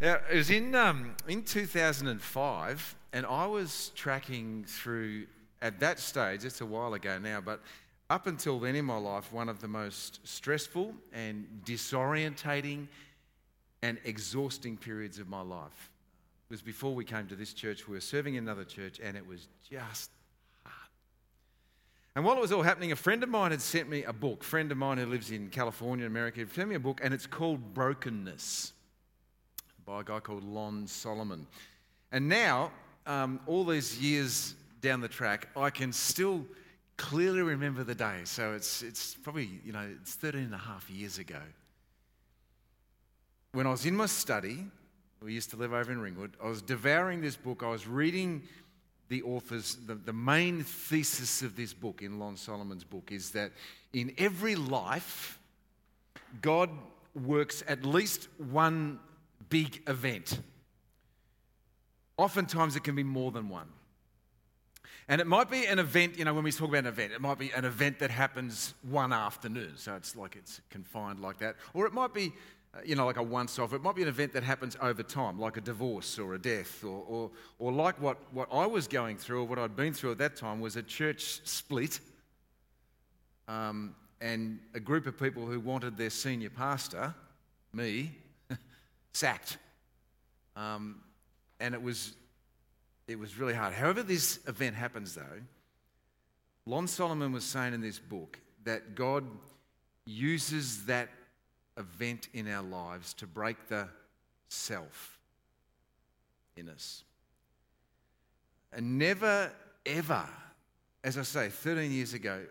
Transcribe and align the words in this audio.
Now, 0.00 0.20
it 0.30 0.36
was 0.36 0.50
in, 0.50 0.76
um, 0.76 1.16
in 1.26 1.42
2005, 1.42 2.96
and 3.12 3.26
I 3.26 3.46
was 3.46 3.90
tracking 3.96 4.64
through, 4.64 5.26
at 5.60 5.80
that 5.80 5.98
stage, 5.98 6.44
it's 6.44 6.60
a 6.60 6.66
while 6.66 6.94
ago 6.94 7.18
now, 7.18 7.40
but 7.40 7.60
up 8.08 8.28
until 8.28 8.60
then 8.60 8.76
in 8.76 8.84
my 8.84 8.96
life, 8.96 9.32
one 9.32 9.48
of 9.48 9.60
the 9.60 9.66
most 9.66 10.20
stressful 10.22 10.94
and 11.12 11.46
disorientating 11.64 12.86
and 13.82 13.98
exhausting 14.04 14.76
periods 14.76 15.18
of 15.18 15.28
my 15.28 15.40
life. 15.40 15.90
It 16.48 16.52
was 16.52 16.62
before 16.62 16.94
we 16.94 17.04
came 17.04 17.26
to 17.26 17.34
this 17.34 17.52
church. 17.52 17.88
We 17.88 17.94
were 17.94 18.00
serving 18.00 18.36
in 18.36 18.44
another 18.44 18.64
church, 18.64 19.00
and 19.02 19.16
it 19.16 19.26
was 19.26 19.48
just 19.68 20.12
hard. 20.62 20.88
And 22.14 22.24
while 22.24 22.36
it 22.36 22.40
was 22.40 22.52
all 22.52 22.62
happening, 22.62 22.92
a 22.92 22.96
friend 22.96 23.20
of 23.24 23.28
mine 23.28 23.50
had 23.50 23.60
sent 23.60 23.88
me 23.88 24.04
a 24.04 24.12
book. 24.12 24.42
A 24.42 24.46
friend 24.46 24.70
of 24.70 24.78
mine 24.78 24.98
who 24.98 25.06
lives 25.06 25.32
in 25.32 25.48
California, 25.50 26.06
America, 26.06 26.38
had 26.38 26.52
sent 26.52 26.68
me 26.68 26.76
a 26.76 26.80
book, 26.80 27.00
and 27.02 27.12
it's 27.12 27.26
called 27.26 27.74
Brokenness 27.74 28.74
by 29.88 30.02
a 30.02 30.04
guy 30.04 30.20
called 30.20 30.44
Lon 30.44 30.86
Solomon. 30.86 31.46
And 32.12 32.28
now, 32.28 32.70
um, 33.06 33.40
all 33.46 33.64
these 33.64 33.98
years 33.98 34.54
down 34.82 35.00
the 35.00 35.08
track, 35.08 35.48
I 35.56 35.70
can 35.70 35.94
still 35.94 36.44
clearly 36.98 37.40
remember 37.40 37.84
the 37.84 37.94
day. 37.94 38.20
So 38.24 38.52
it's, 38.52 38.82
it's 38.82 39.14
probably, 39.14 39.48
you 39.64 39.72
know, 39.72 39.88
it's 39.98 40.14
13 40.14 40.42
and 40.42 40.54
a 40.54 40.58
half 40.58 40.90
years 40.90 41.18
ago. 41.18 41.40
When 43.52 43.66
I 43.66 43.70
was 43.70 43.86
in 43.86 43.96
my 43.96 44.04
study, 44.04 44.58
we 45.22 45.32
used 45.32 45.48
to 45.50 45.56
live 45.56 45.72
over 45.72 45.90
in 45.90 46.00
Ringwood, 46.00 46.32
I 46.42 46.48
was 46.48 46.60
devouring 46.60 47.22
this 47.22 47.36
book. 47.36 47.62
I 47.62 47.70
was 47.70 47.88
reading 47.88 48.42
the 49.08 49.22
author's, 49.22 49.76
the, 49.86 49.94
the 49.94 50.12
main 50.12 50.64
thesis 50.64 51.40
of 51.40 51.56
this 51.56 51.72
book 51.72 52.02
in 52.02 52.18
Lon 52.18 52.36
Solomon's 52.36 52.84
book 52.84 53.10
is 53.10 53.30
that 53.30 53.52
in 53.94 54.12
every 54.18 54.54
life, 54.54 55.38
God 56.42 56.68
works 57.14 57.64
at 57.66 57.86
least 57.86 58.28
one 58.36 59.00
big 59.48 59.82
event. 59.88 60.40
Oftentimes, 62.16 62.76
it 62.76 62.84
can 62.84 62.94
be 62.94 63.04
more 63.04 63.30
than 63.30 63.48
one. 63.48 63.68
And 65.08 65.22
it 65.22 65.26
might 65.26 65.50
be 65.50 65.64
an 65.64 65.78
event, 65.78 66.18
you 66.18 66.26
know, 66.26 66.34
when 66.34 66.44
we 66.44 66.52
talk 66.52 66.68
about 66.68 66.80
an 66.80 66.86
event, 66.86 67.12
it 67.12 67.20
might 67.20 67.38
be 67.38 67.50
an 67.52 67.64
event 67.64 67.98
that 68.00 68.10
happens 68.10 68.74
one 68.82 69.12
afternoon. 69.12 69.72
So 69.76 69.94
it's 69.94 70.14
like 70.14 70.36
it's 70.36 70.60
confined 70.68 71.20
like 71.20 71.38
that. 71.38 71.56
Or 71.72 71.86
it 71.86 71.94
might 71.94 72.12
be, 72.12 72.34
uh, 72.74 72.80
you 72.84 72.94
know, 72.94 73.06
like 73.06 73.16
a 73.16 73.22
once 73.22 73.58
off. 73.58 73.72
It 73.72 73.82
might 73.82 73.96
be 73.96 74.02
an 74.02 74.08
event 74.08 74.34
that 74.34 74.42
happens 74.42 74.76
over 74.82 75.02
time, 75.02 75.38
like 75.38 75.56
a 75.56 75.62
divorce 75.62 76.18
or 76.18 76.34
a 76.34 76.38
death. 76.38 76.84
Or, 76.84 77.02
or, 77.08 77.30
or 77.58 77.72
like 77.72 77.98
what, 78.02 78.18
what 78.32 78.48
I 78.52 78.66
was 78.66 78.86
going 78.86 79.16
through 79.16 79.40
or 79.40 79.44
what 79.44 79.58
I'd 79.58 79.74
been 79.74 79.94
through 79.94 80.12
at 80.12 80.18
that 80.18 80.36
time 80.36 80.60
was 80.60 80.76
a 80.76 80.82
church 80.82 81.40
split. 81.44 82.00
Um, 83.46 83.94
and 84.20 84.58
a 84.74 84.80
group 84.80 85.06
of 85.06 85.18
people 85.18 85.46
who 85.46 85.58
wanted 85.58 85.96
their 85.96 86.10
senior 86.10 86.50
pastor, 86.50 87.14
me, 87.72 88.12
sacked. 89.12 89.58
Um, 90.56 91.00
and 91.60 91.74
it 91.74 91.82
was 91.82 92.14
it 93.08 93.18
was 93.18 93.38
really 93.38 93.54
hard. 93.54 93.72
However, 93.72 94.02
this 94.02 94.38
event 94.46 94.76
happens, 94.76 95.14
though, 95.14 95.40
Lon 96.66 96.86
Solomon 96.86 97.32
was 97.32 97.44
saying 97.44 97.72
in 97.72 97.80
this 97.80 97.98
book 97.98 98.38
that 98.64 98.94
God 98.94 99.24
uses 100.04 100.84
that 100.84 101.08
event 101.78 102.28
in 102.34 102.46
our 102.48 102.62
lives 102.62 103.14
to 103.14 103.26
break 103.26 103.68
the 103.68 103.88
self 104.48 105.18
in 106.56 106.68
us. 106.68 107.02
And 108.74 108.98
never, 108.98 109.50
ever, 109.86 110.28
as 111.02 111.16
I 111.16 111.22
say, 111.22 111.48
13 111.48 111.90
years 111.90 112.12
ago, 112.12 112.44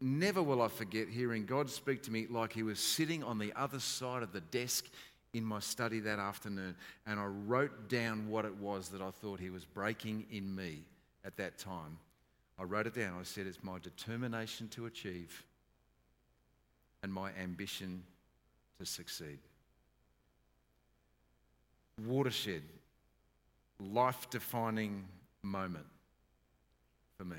never 0.00 0.42
will 0.42 0.60
I 0.60 0.68
forget 0.68 1.08
hearing 1.08 1.46
God 1.46 1.70
speak 1.70 2.02
to 2.04 2.10
me 2.10 2.26
like 2.28 2.52
he 2.52 2.64
was 2.64 2.80
sitting 2.80 3.22
on 3.22 3.38
the 3.38 3.52
other 3.54 3.78
side 3.78 4.24
of 4.24 4.32
the 4.32 4.40
desk 4.40 4.86
in 5.38 5.44
my 5.44 5.60
study 5.60 6.00
that 6.00 6.18
afternoon 6.18 6.76
and 7.06 7.18
I 7.18 7.24
wrote 7.24 7.88
down 7.88 8.28
what 8.28 8.44
it 8.44 8.54
was 8.56 8.88
that 8.90 9.00
I 9.00 9.10
thought 9.10 9.40
he 9.40 9.50
was 9.50 9.64
breaking 9.64 10.26
in 10.30 10.54
me 10.54 10.82
at 11.24 11.36
that 11.38 11.58
time. 11.58 11.98
I 12.58 12.64
wrote 12.64 12.86
it 12.86 12.94
down. 12.94 13.16
I 13.18 13.22
said, 13.22 13.46
It's 13.46 13.62
my 13.62 13.78
determination 13.78 14.68
to 14.68 14.86
achieve 14.86 15.44
and 17.02 17.12
my 17.12 17.30
ambition 17.40 18.02
to 18.78 18.86
succeed. 18.86 19.38
Watershed, 22.04 22.62
life 23.80 24.28
defining 24.30 25.04
moment 25.42 25.86
for 27.16 27.24
me. 27.24 27.36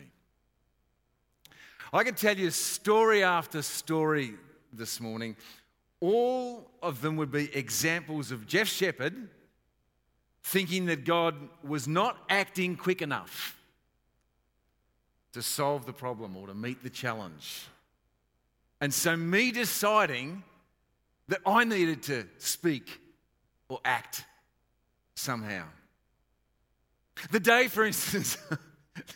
I 1.91 2.03
can 2.03 2.15
tell 2.15 2.37
you 2.37 2.51
story 2.51 3.23
after 3.23 3.61
story 3.61 4.33
this 4.71 4.99
morning 4.99 5.35
all 6.01 6.71
of 6.81 7.01
them 7.01 7.17
would 7.17 7.31
be 7.31 7.53
examples 7.55 8.31
of 8.31 8.47
Jeff 8.47 8.67
Shepherd 8.67 9.29
thinking 10.43 10.85
that 10.85 11.03
God 11.03 11.35
was 11.63 11.87
not 11.87 12.17
acting 12.29 12.75
quick 12.77 13.01
enough 13.01 13.57
to 15.33 15.41
solve 15.41 15.85
the 15.85 15.93
problem 15.93 16.35
or 16.37 16.47
to 16.47 16.53
meet 16.53 16.81
the 16.81 16.89
challenge. 16.89 17.65
And 18.81 18.93
so, 18.93 19.15
me 19.15 19.51
deciding 19.51 20.43
that 21.27 21.41
I 21.45 21.63
needed 21.65 22.01
to 22.03 22.25
speak 22.37 22.99
or 23.67 23.79
act 23.85 24.23
somehow. 25.15 25.65
The 27.31 27.39
day, 27.39 27.67
for 27.67 27.85
instance, 27.85 28.37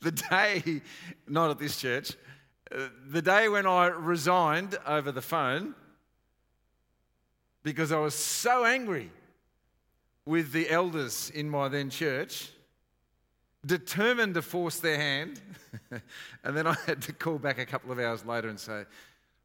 the 0.00 0.10
day, 0.10 0.82
not 1.28 1.50
at 1.50 1.58
this 1.58 1.80
church, 1.80 2.16
uh, 2.74 2.88
the 3.08 3.22
day 3.22 3.48
when 3.48 3.66
I 3.66 3.86
resigned 3.86 4.76
over 4.86 5.12
the 5.12 5.22
phone 5.22 5.74
because 7.62 7.92
I 7.92 7.98
was 7.98 8.14
so 8.14 8.64
angry 8.64 9.10
with 10.24 10.52
the 10.52 10.68
elders 10.70 11.30
in 11.30 11.48
my 11.48 11.68
then 11.68 11.90
church, 11.90 12.50
determined 13.64 14.34
to 14.34 14.42
force 14.42 14.78
their 14.80 14.96
hand. 14.96 15.40
and 16.44 16.56
then 16.56 16.66
I 16.66 16.76
had 16.86 17.02
to 17.02 17.12
call 17.12 17.38
back 17.38 17.58
a 17.58 17.66
couple 17.66 17.92
of 17.92 17.98
hours 17.98 18.24
later 18.24 18.48
and 18.48 18.58
say, 18.58 18.84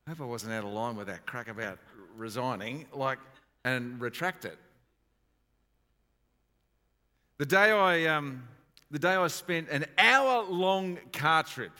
I 0.07 0.09
hope 0.09 0.22
I 0.22 0.25
wasn't 0.25 0.53
out 0.53 0.63
of 0.63 0.72
line 0.72 0.95
with 0.95 1.07
that 1.07 1.25
crack 1.25 1.47
about 1.47 1.79
resigning, 2.16 2.85
like, 2.94 3.19
and 3.63 4.00
retract 4.00 4.45
it. 4.45 4.57
The 7.38 7.45
day 7.45 7.72
I, 7.72 8.06
um, 8.06 8.44
the 8.89 9.00
day 9.00 9.16
I 9.16 9.27
spent 9.27 9.69
an 9.69 9.85
hour 9.97 10.44
long 10.44 10.97
car 11.13 11.44
trip 11.44 11.73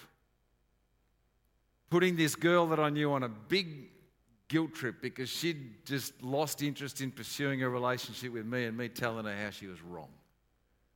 putting 1.90 2.16
this 2.16 2.36
girl 2.36 2.68
that 2.68 2.80
I 2.80 2.90
knew 2.90 3.12
on 3.12 3.24
a 3.24 3.30
big 3.30 3.90
guilt 4.48 4.74
trip 4.74 5.02
because 5.02 5.30
she'd 5.30 5.86
just 5.86 6.22
lost 6.24 6.62
interest 6.62 7.02
in 7.02 7.12
pursuing 7.12 7.64
a 7.64 7.70
relationship 7.70 8.32
with 8.32 8.46
me 8.46 8.66
and 8.66 8.78
me 8.78 8.88
telling 8.88 9.26
her 9.26 9.36
how 9.36 9.50
she 9.50 9.68
was 9.68 9.82
wrong. 9.82 10.10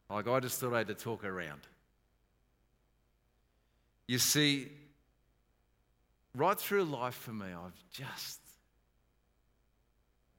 Like, 0.09 0.27
I 0.27 0.39
just 0.39 0.59
thought 0.59 0.73
I 0.73 0.79
had 0.79 0.87
to 0.87 0.93
talk 0.93 1.23
her 1.23 1.29
around. 1.29 1.61
You 4.07 4.19
see, 4.19 4.67
right 6.35 6.57
through 6.57 6.83
life 6.85 7.15
for 7.15 7.31
me, 7.31 7.47
I've 7.47 7.83
just 7.91 8.39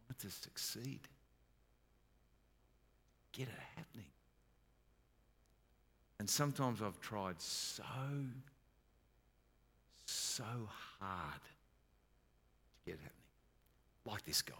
wanted 0.08 0.28
to 0.28 0.30
succeed, 0.30 1.00
get 3.32 3.48
it 3.48 3.54
happening. 3.76 4.06
And 6.18 6.28
sometimes 6.28 6.82
I've 6.82 7.00
tried 7.00 7.40
so, 7.40 7.82
so 10.04 10.44
hard 11.00 11.40
get 12.84 12.94
it 12.94 13.00
happening. 13.00 13.18
Like 14.04 14.24
this 14.24 14.42
guy. 14.42 14.54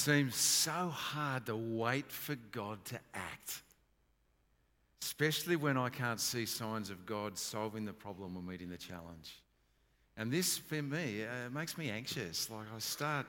Seems 0.00 0.34
so 0.34 0.88
hard 0.88 1.44
to 1.44 1.54
wait 1.54 2.10
for 2.10 2.34
God 2.52 2.82
to 2.86 2.98
act, 3.12 3.60
especially 5.02 5.56
when 5.56 5.76
I 5.76 5.90
can't 5.90 6.18
see 6.18 6.46
signs 6.46 6.88
of 6.88 7.04
God 7.04 7.36
solving 7.36 7.84
the 7.84 7.92
problem 7.92 8.34
or 8.34 8.42
meeting 8.42 8.70
the 8.70 8.78
challenge. 8.78 9.42
And 10.16 10.32
this, 10.32 10.56
for 10.56 10.80
me, 10.80 11.24
uh, 11.24 11.50
makes 11.50 11.76
me 11.76 11.90
anxious. 11.90 12.48
Like 12.48 12.64
I 12.74 12.78
start 12.78 13.26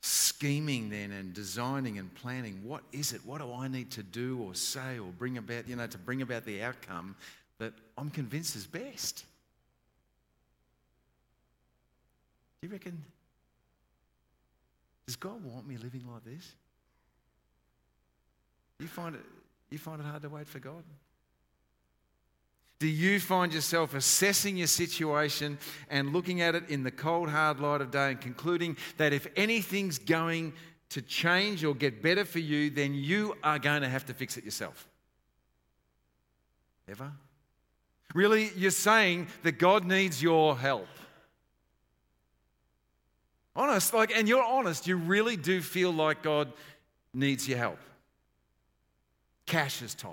scheming 0.00 0.90
then 0.90 1.10
and 1.10 1.34
designing 1.34 1.98
and 1.98 2.14
planning 2.14 2.60
what 2.62 2.82
is 2.92 3.12
it? 3.12 3.20
What 3.24 3.40
do 3.40 3.52
I 3.52 3.66
need 3.66 3.90
to 3.92 4.04
do 4.04 4.38
or 4.40 4.54
say 4.54 5.00
or 5.00 5.08
bring 5.18 5.38
about, 5.38 5.68
you 5.68 5.74
know, 5.74 5.88
to 5.88 5.98
bring 5.98 6.22
about 6.22 6.44
the 6.44 6.62
outcome 6.62 7.16
that 7.58 7.72
I'm 7.98 8.10
convinced 8.10 8.54
is 8.54 8.64
best? 8.64 9.24
Do 12.60 12.68
you 12.68 12.72
reckon? 12.72 13.02
Does 15.06 15.16
God 15.16 15.42
want 15.44 15.66
me 15.66 15.76
living 15.76 16.04
like 16.12 16.24
this? 16.24 16.54
You 18.80 18.88
find 18.88 19.14
it, 19.14 19.22
you 19.70 19.78
find 19.78 20.00
it 20.00 20.04
hard 20.04 20.22
to 20.22 20.28
wait 20.28 20.48
for 20.48 20.58
God? 20.58 20.82
Do 22.78 22.86
you 22.86 23.20
find 23.20 23.54
yourself 23.54 23.94
assessing 23.94 24.56
your 24.58 24.66
situation 24.66 25.58
and 25.88 26.12
looking 26.12 26.42
at 26.42 26.54
it 26.54 26.68
in 26.68 26.82
the 26.82 26.90
cold, 26.90 27.30
hard 27.30 27.58
light 27.58 27.80
of 27.80 27.90
day 27.90 28.10
and 28.10 28.20
concluding 28.20 28.76
that 28.98 29.14
if 29.14 29.26
anything's 29.34 29.98
going 29.98 30.52
to 30.90 31.00
change 31.00 31.64
or 31.64 31.74
get 31.74 32.02
better 32.02 32.24
for 32.24 32.38
you, 32.38 32.68
then 32.68 32.92
you 32.92 33.34
are 33.42 33.58
going 33.58 33.80
to 33.80 33.88
have 33.88 34.04
to 34.06 34.14
fix 34.14 34.36
it 34.36 34.44
yourself? 34.44 34.86
Ever? 36.86 37.10
Really, 38.14 38.50
you're 38.56 38.70
saying 38.70 39.28
that 39.42 39.52
God 39.52 39.84
needs 39.84 40.22
your 40.22 40.56
help. 40.56 40.88
Honest, 43.56 43.94
like, 43.94 44.14
and 44.14 44.28
you're 44.28 44.44
honest, 44.44 44.86
you 44.86 44.96
really 44.96 45.36
do 45.36 45.62
feel 45.62 45.90
like 45.90 46.22
God 46.22 46.52
needs 47.14 47.48
your 47.48 47.56
help. 47.56 47.78
Cash 49.46 49.80
is 49.80 49.94
tight. 49.94 50.12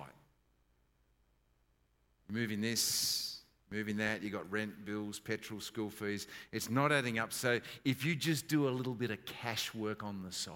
Moving 2.29 2.61
this, 2.61 3.41
moving 3.69 3.97
that, 3.97 4.23
you 4.23 4.29
got 4.29 4.49
rent, 4.49 4.85
bills, 4.85 5.19
petrol, 5.19 5.59
school 5.59 5.89
fees. 5.89 6.25
It's 6.53 6.69
not 6.69 6.93
adding 6.93 7.19
up. 7.19 7.33
So 7.33 7.59
if 7.83 8.05
you 8.05 8.15
just 8.15 8.47
do 8.47 8.69
a 8.69 8.71
little 8.71 8.93
bit 8.93 9.11
of 9.11 9.23
cash 9.25 9.73
work 9.73 10.03
on 10.03 10.23
the 10.23 10.31
side, 10.31 10.53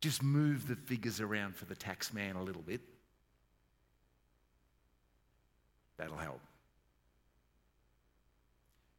just 0.00 0.22
move 0.24 0.66
the 0.66 0.76
figures 0.76 1.20
around 1.20 1.54
for 1.54 1.66
the 1.66 1.76
tax 1.76 2.12
man 2.12 2.34
a 2.34 2.42
little 2.42 2.62
bit, 2.62 2.80
that'll 5.96 6.16
help. 6.16 6.40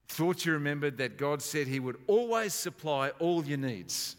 Thought 0.09 0.45
you 0.45 0.54
remembered 0.54 0.98
that 0.98 1.18
God 1.18 1.42
said 1.42 1.68
He 1.68 1.80
would 1.80 1.98
always 2.07 2.54
supply 2.54 3.09
all 3.19 3.44
your 3.44 3.57
needs. 3.57 4.15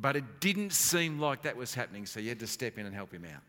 But 0.00 0.16
it 0.16 0.40
didn't 0.40 0.72
seem 0.72 1.18
like 1.18 1.42
that 1.42 1.56
was 1.56 1.74
happening, 1.74 2.06
so 2.06 2.20
you 2.20 2.28
had 2.28 2.40
to 2.40 2.46
step 2.46 2.78
in 2.78 2.86
and 2.86 2.94
help 2.94 3.12
Him 3.12 3.24
out. 3.24 3.42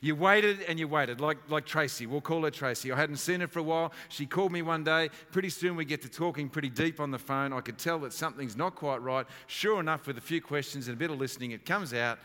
You 0.00 0.16
waited 0.16 0.62
and 0.62 0.78
you 0.78 0.88
waited, 0.88 1.20
like, 1.20 1.36
like 1.48 1.66
Tracy. 1.66 2.06
We'll 2.06 2.20
call 2.20 2.42
her 2.44 2.50
Tracy. 2.50 2.90
I 2.90 2.96
hadn't 2.96 3.16
seen 3.16 3.40
her 3.40 3.46
for 3.46 3.58
a 3.58 3.62
while. 3.62 3.92
She 4.08 4.24
called 4.26 4.50
me 4.50 4.62
one 4.62 4.82
day. 4.82 5.10
Pretty 5.30 5.50
soon 5.50 5.76
we 5.76 5.84
get 5.84 6.00
to 6.02 6.08
talking 6.08 6.48
pretty 6.48 6.70
deep 6.70 7.00
on 7.00 7.10
the 7.10 7.18
phone. 7.18 7.52
I 7.52 7.60
could 7.60 7.78
tell 7.78 7.98
that 8.00 8.12
something's 8.12 8.56
not 8.56 8.74
quite 8.74 9.02
right. 9.02 9.26
Sure 9.46 9.80
enough, 9.80 10.06
with 10.06 10.16
a 10.16 10.22
few 10.22 10.40
questions 10.40 10.88
and 10.88 10.96
a 10.96 10.98
bit 10.98 11.10
of 11.10 11.18
listening, 11.18 11.50
it 11.50 11.66
comes 11.66 11.92
out 11.92 12.18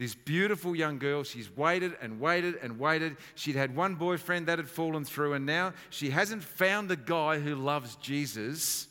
this 0.00 0.14
beautiful 0.14 0.74
young 0.74 0.98
girl, 0.98 1.24
she's 1.24 1.54
waited 1.54 1.94
and 2.00 2.18
waited 2.18 2.54
and 2.62 2.78
waited. 2.78 3.18
She'd 3.34 3.54
had 3.54 3.76
one 3.76 3.96
boyfriend 3.96 4.46
that 4.46 4.58
had 4.58 4.66
fallen 4.66 5.04
through, 5.04 5.34
and 5.34 5.44
now 5.44 5.74
she 5.90 6.08
hasn't 6.08 6.42
found 6.42 6.90
a 6.90 6.96
guy 6.96 7.38
who 7.38 7.54
loves 7.54 7.96
Jesus. 7.96 8.88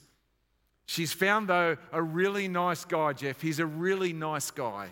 She's 0.86 1.12
found, 1.12 1.50
though, 1.50 1.78
a 1.92 2.00
really 2.00 2.48
nice 2.48 2.86
guy, 2.86 3.14
Jeff. 3.14 3.42
He's 3.42 3.58
a 3.58 3.66
really 3.66 4.14
nice 4.14 4.52
guy 4.52 4.90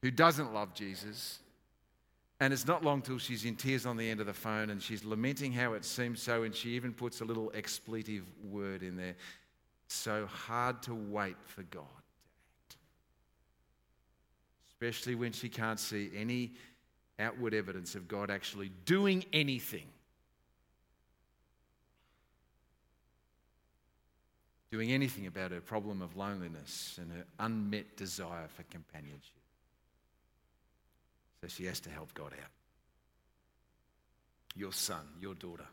who 0.00 0.10
doesn't 0.10 0.54
love 0.54 0.72
Jesus. 0.72 1.38
And 2.40 2.54
it's 2.54 2.66
not 2.66 2.82
long 2.82 3.02
till 3.02 3.18
she's 3.18 3.44
in 3.44 3.54
tears 3.54 3.84
on 3.84 3.98
the 3.98 4.08
end 4.08 4.20
of 4.20 4.26
the 4.26 4.32
phone 4.32 4.70
and 4.70 4.80
she's 4.80 5.04
lamenting 5.04 5.52
how 5.52 5.74
it 5.74 5.84
seems 5.84 6.22
so, 6.22 6.44
and 6.44 6.54
she 6.54 6.70
even 6.70 6.94
puts 6.94 7.20
a 7.20 7.24
little 7.26 7.52
expletive 7.54 8.24
word 8.50 8.82
in 8.82 8.96
there. 8.96 9.16
So 9.88 10.24
hard 10.24 10.82
to 10.84 10.94
wait 10.94 11.36
for 11.44 11.64
God 11.64 11.84
especially 14.76 15.14
when 15.14 15.32
she 15.32 15.48
can't 15.48 15.80
see 15.80 16.10
any 16.14 16.52
outward 17.18 17.54
evidence 17.54 17.94
of 17.94 18.06
God 18.06 18.30
actually 18.30 18.70
doing 18.84 19.24
anything. 19.32 19.86
Doing 24.70 24.92
anything 24.92 25.26
about 25.26 25.52
her 25.52 25.60
problem 25.60 26.02
of 26.02 26.16
loneliness 26.16 26.98
and 27.00 27.10
her 27.10 27.24
unmet 27.38 27.96
desire 27.96 28.48
for 28.48 28.64
companionship. 28.64 29.22
So 31.40 31.48
she 31.48 31.64
has 31.64 31.80
to 31.80 31.90
help 31.90 32.12
God 32.12 32.32
out. 32.32 32.50
Your 34.54 34.72
son, 34.72 35.06
your 35.20 35.34
daughter, 35.34 35.66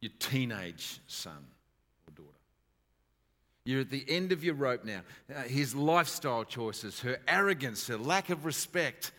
your 0.00 0.12
teenage 0.18 1.00
son. 1.06 1.46
You're 3.64 3.80
at 3.80 3.90
the 3.90 4.04
end 4.08 4.32
of 4.32 4.42
your 4.42 4.54
rope 4.54 4.84
now. 4.84 5.02
Uh, 5.34 5.42
his 5.42 5.74
lifestyle 5.74 6.44
choices, 6.44 7.00
her 7.00 7.18
arrogance, 7.28 7.86
her 7.88 7.98
lack 7.98 8.30
of 8.30 8.44
respect, 8.44 9.12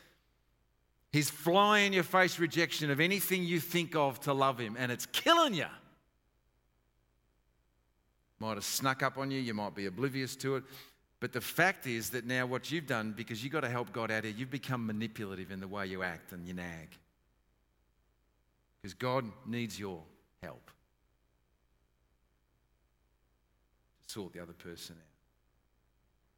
his 1.11 1.29
fly 1.29 1.79
in 1.79 1.93
your 1.93 2.03
face 2.03 2.39
rejection 2.39 2.89
of 2.89 2.99
anything 2.99 3.43
you 3.43 3.59
think 3.59 3.95
of 3.95 4.19
to 4.21 4.33
love 4.33 4.57
him, 4.57 4.75
and 4.79 4.91
it's 4.91 5.05
killing 5.07 5.53
you. 5.53 5.65
Might 8.39 8.55
have 8.55 8.63
snuck 8.63 9.03
up 9.03 9.17
on 9.17 9.29
you, 9.29 9.39
you 9.39 9.53
might 9.53 9.75
be 9.75 9.85
oblivious 9.85 10.35
to 10.37 10.55
it. 10.55 10.63
But 11.19 11.33
the 11.33 11.41
fact 11.41 11.85
is 11.85 12.09
that 12.09 12.25
now 12.25 12.47
what 12.47 12.71
you've 12.71 12.87
done, 12.87 13.13
because 13.15 13.43
you've 13.43 13.53
got 13.53 13.61
to 13.61 13.69
help 13.69 13.93
God 13.93 14.09
out 14.09 14.23
here, 14.23 14.33
you've 14.35 14.49
become 14.49 14.87
manipulative 14.87 15.51
in 15.51 15.59
the 15.59 15.67
way 15.67 15.85
you 15.85 16.01
act 16.01 16.31
and 16.31 16.47
you 16.47 16.55
nag. 16.55 16.97
Because 18.81 18.95
God 18.95 19.25
needs 19.45 19.79
your 19.79 20.01
help. 20.41 20.71
Sort 24.11 24.33
the 24.33 24.41
other 24.41 24.53
person 24.53 24.95
out. 24.99 25.11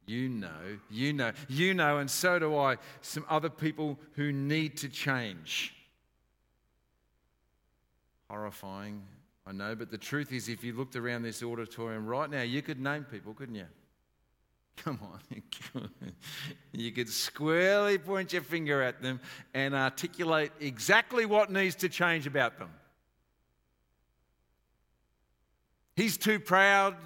You 0.06 0.28
know, 0.28 0.78
you 0.90 1.12
know, 1.12 1.32
you 1.48 1.72
know, 1.72 1.98
and 1.98 2.10
so 2.10 2.38
do 2.38 2.56
I, 2.56 2.76
some 3.00 3.24
other 3.28 3.48
people 3.48 3.98
who 4.12 4.32
need 4.32 4.76
to 4.78 4.88
change. 4.88 5.74
Horrifying, 8.28 9.02
I 9.46 9.52
know, 9.52 9.74
but 9.74 9.90
the 9.90 9.98
truth 9.98 10.30
is, 10.32 10.48
if 10.48 10.62
you 10.62 10.74
looked 10.74 10.94
around 10.94 11.22
this 11.22 11.42
auditorium 11.42 12.06
right 12.06 12.28
now, 12.30 12.42
you 12.42 12.60
could 12.60 12.80
name 12.80 13.04
people, 13.04 13.32
couldn't 13.32 13.54
you? 13.54 13.66
Come 14.76 14.98
on. 15.02 15.90
you 16.72 16.92
could 16.92 17.08
squarely 17.08 17.96
point 17.96 18.32
your 18.32 18.42
finger 18.42 18.82
at 18.82 19.00
them 19.00 19.20
and 19.54 19.74
articulate 19.74 20.52
exactly 20.60 21.24
what 21.24 21.50
needs 21.50 21.76
to 21.76 21.88
change 21.88 22.26
about 22.26 22.58
them. 22.58 22.70
He's 25.96 26.16
too 26.16 26.40
proud. 26.40 26.96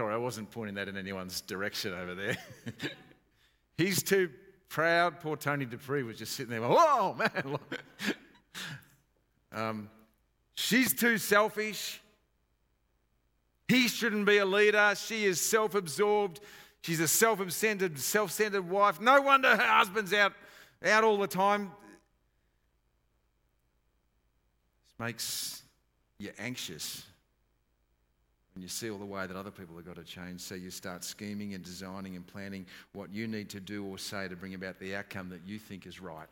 Sorry, 0.00 0.14
I 0.14 0.16
wasn't 0.16 0.50
pointing 0.50 0.76
that 0.76 0.88
in 0.88 0.96
anyone's 0.96 1.42
direction 1.42 1.92
over 1.92 2.14
there. 2.14 2.38
He's 3.76 4.02
too 4.02 4.30
proud. 4.70 5.20
Poor 5.20 5.36
Tony 5.36 5.66
Dupree 5.66 6.04
was 6.04 6.16
just 6.16 6.34
sitting 6.36 6.50
there, 6.50 6.62
whoa, 6.62 7.12
man. 7.12 7.58
um, 9.52 9.90
she's 10.54 10.94
too 10.94 11.18
selfish. 11.18 12.00
He 13.68 13.88
shouldn't 13.88 14.24
be 14.24 14.38
a 14.38 14.46
leader. 14.46 14.94
She 14.96 15.26
is 15.26 15.38
self 15.38 15.74
absorbed. 15.74 16.40
She's 16.80 17.00
a 17.00 17.06
self 17.06 17.52
centered, 17.52 17.98
self 17.98 18.30
centered 18.30 18.70
wife. 18.70 19.02
No 19.02 19.20
wonder 19.20 19.54
her 19.54 19.62
husband's 19.62 20.14
out, 20.14 20.32
out 20.82 21.04
all 21.04 21.18
the 21.18 21.26
time. 21.26 21.72
This 24.86 24.98
makes 24.98 25.62
you 26.18 26.30
anxious 26.38 27.04
and 28.60 28.64
you 28.64 28.68
see 28.68 28.90
all 28.90 28.98
the 28.98 29.06
way 29.06 29.26
that 29.26 29.34
other 29.38 29.50
people 29.50 29.74
have 29.76 29.86
got 29.86 29.96
to 29.96 30.04
change. 30.04 30.42
So 30.42 30.54
you 30.54 30.70
start 30.70 31.02
scheming 31.02 31.54
and 31.54 31.64
designing 31.64 32.14
and 32.14 32.26
planning 32.26 32.66
what 32.92 33.10
you 33.10 33.26
need 33.26 33.48
to 33.48 33.58
do 33.58 33.86
or 33.86 33.96
say 33.96 34.28
to 34.28 34.36
bring 34.36 34.52
about 34.52 34.78
the 34.78 34.94
outcome 34.94 35.30
that 35.30 35.40
you 35.46 35.58
think 35.58 35.86
is 35.86 35.98
right. 35.98 36.26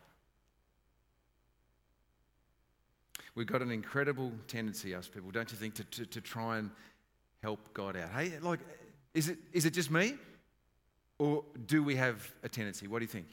We've 3.33 3.47
got 3.47 3.63
an 3.63 3.71
incredible 3.71 4.31
tendency, 4.47 4.93
us 4.93 5.07
people, 5.07 5.31
don't 5.31 5.51
you 5.51 5.57
think, 5.57 5.73
to, 5.73 5.83
to, 5.85 6.05
to 6.05 6.21
try 6.21 6.59
and 6.59 6.69
help 7.41 7.73
God 7.73 7.97
out. 7.97 8.11
Hey, 8.11 8.33
like, 8.43 8.59
is 9.15 9.29
it, 9.29 9.39
is 9.51 9.65
it 9.65 9.73
just 9.73 9.89
me? 9.89 10.13
Or 11.17 11.43
do 11.65 11.81
we 11.81 11.95
have 11.95 12.31
a 12.43 12.49
tendency? 12.49 12.85
What 12.85 12.99
do 12.99 13.05
you 13.05 13.09
think? 13.09 13.25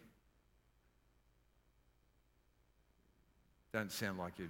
Don't 3.75 3.93
sound 3.93 4.19
like 4.19 4.39
you 4.39 4.49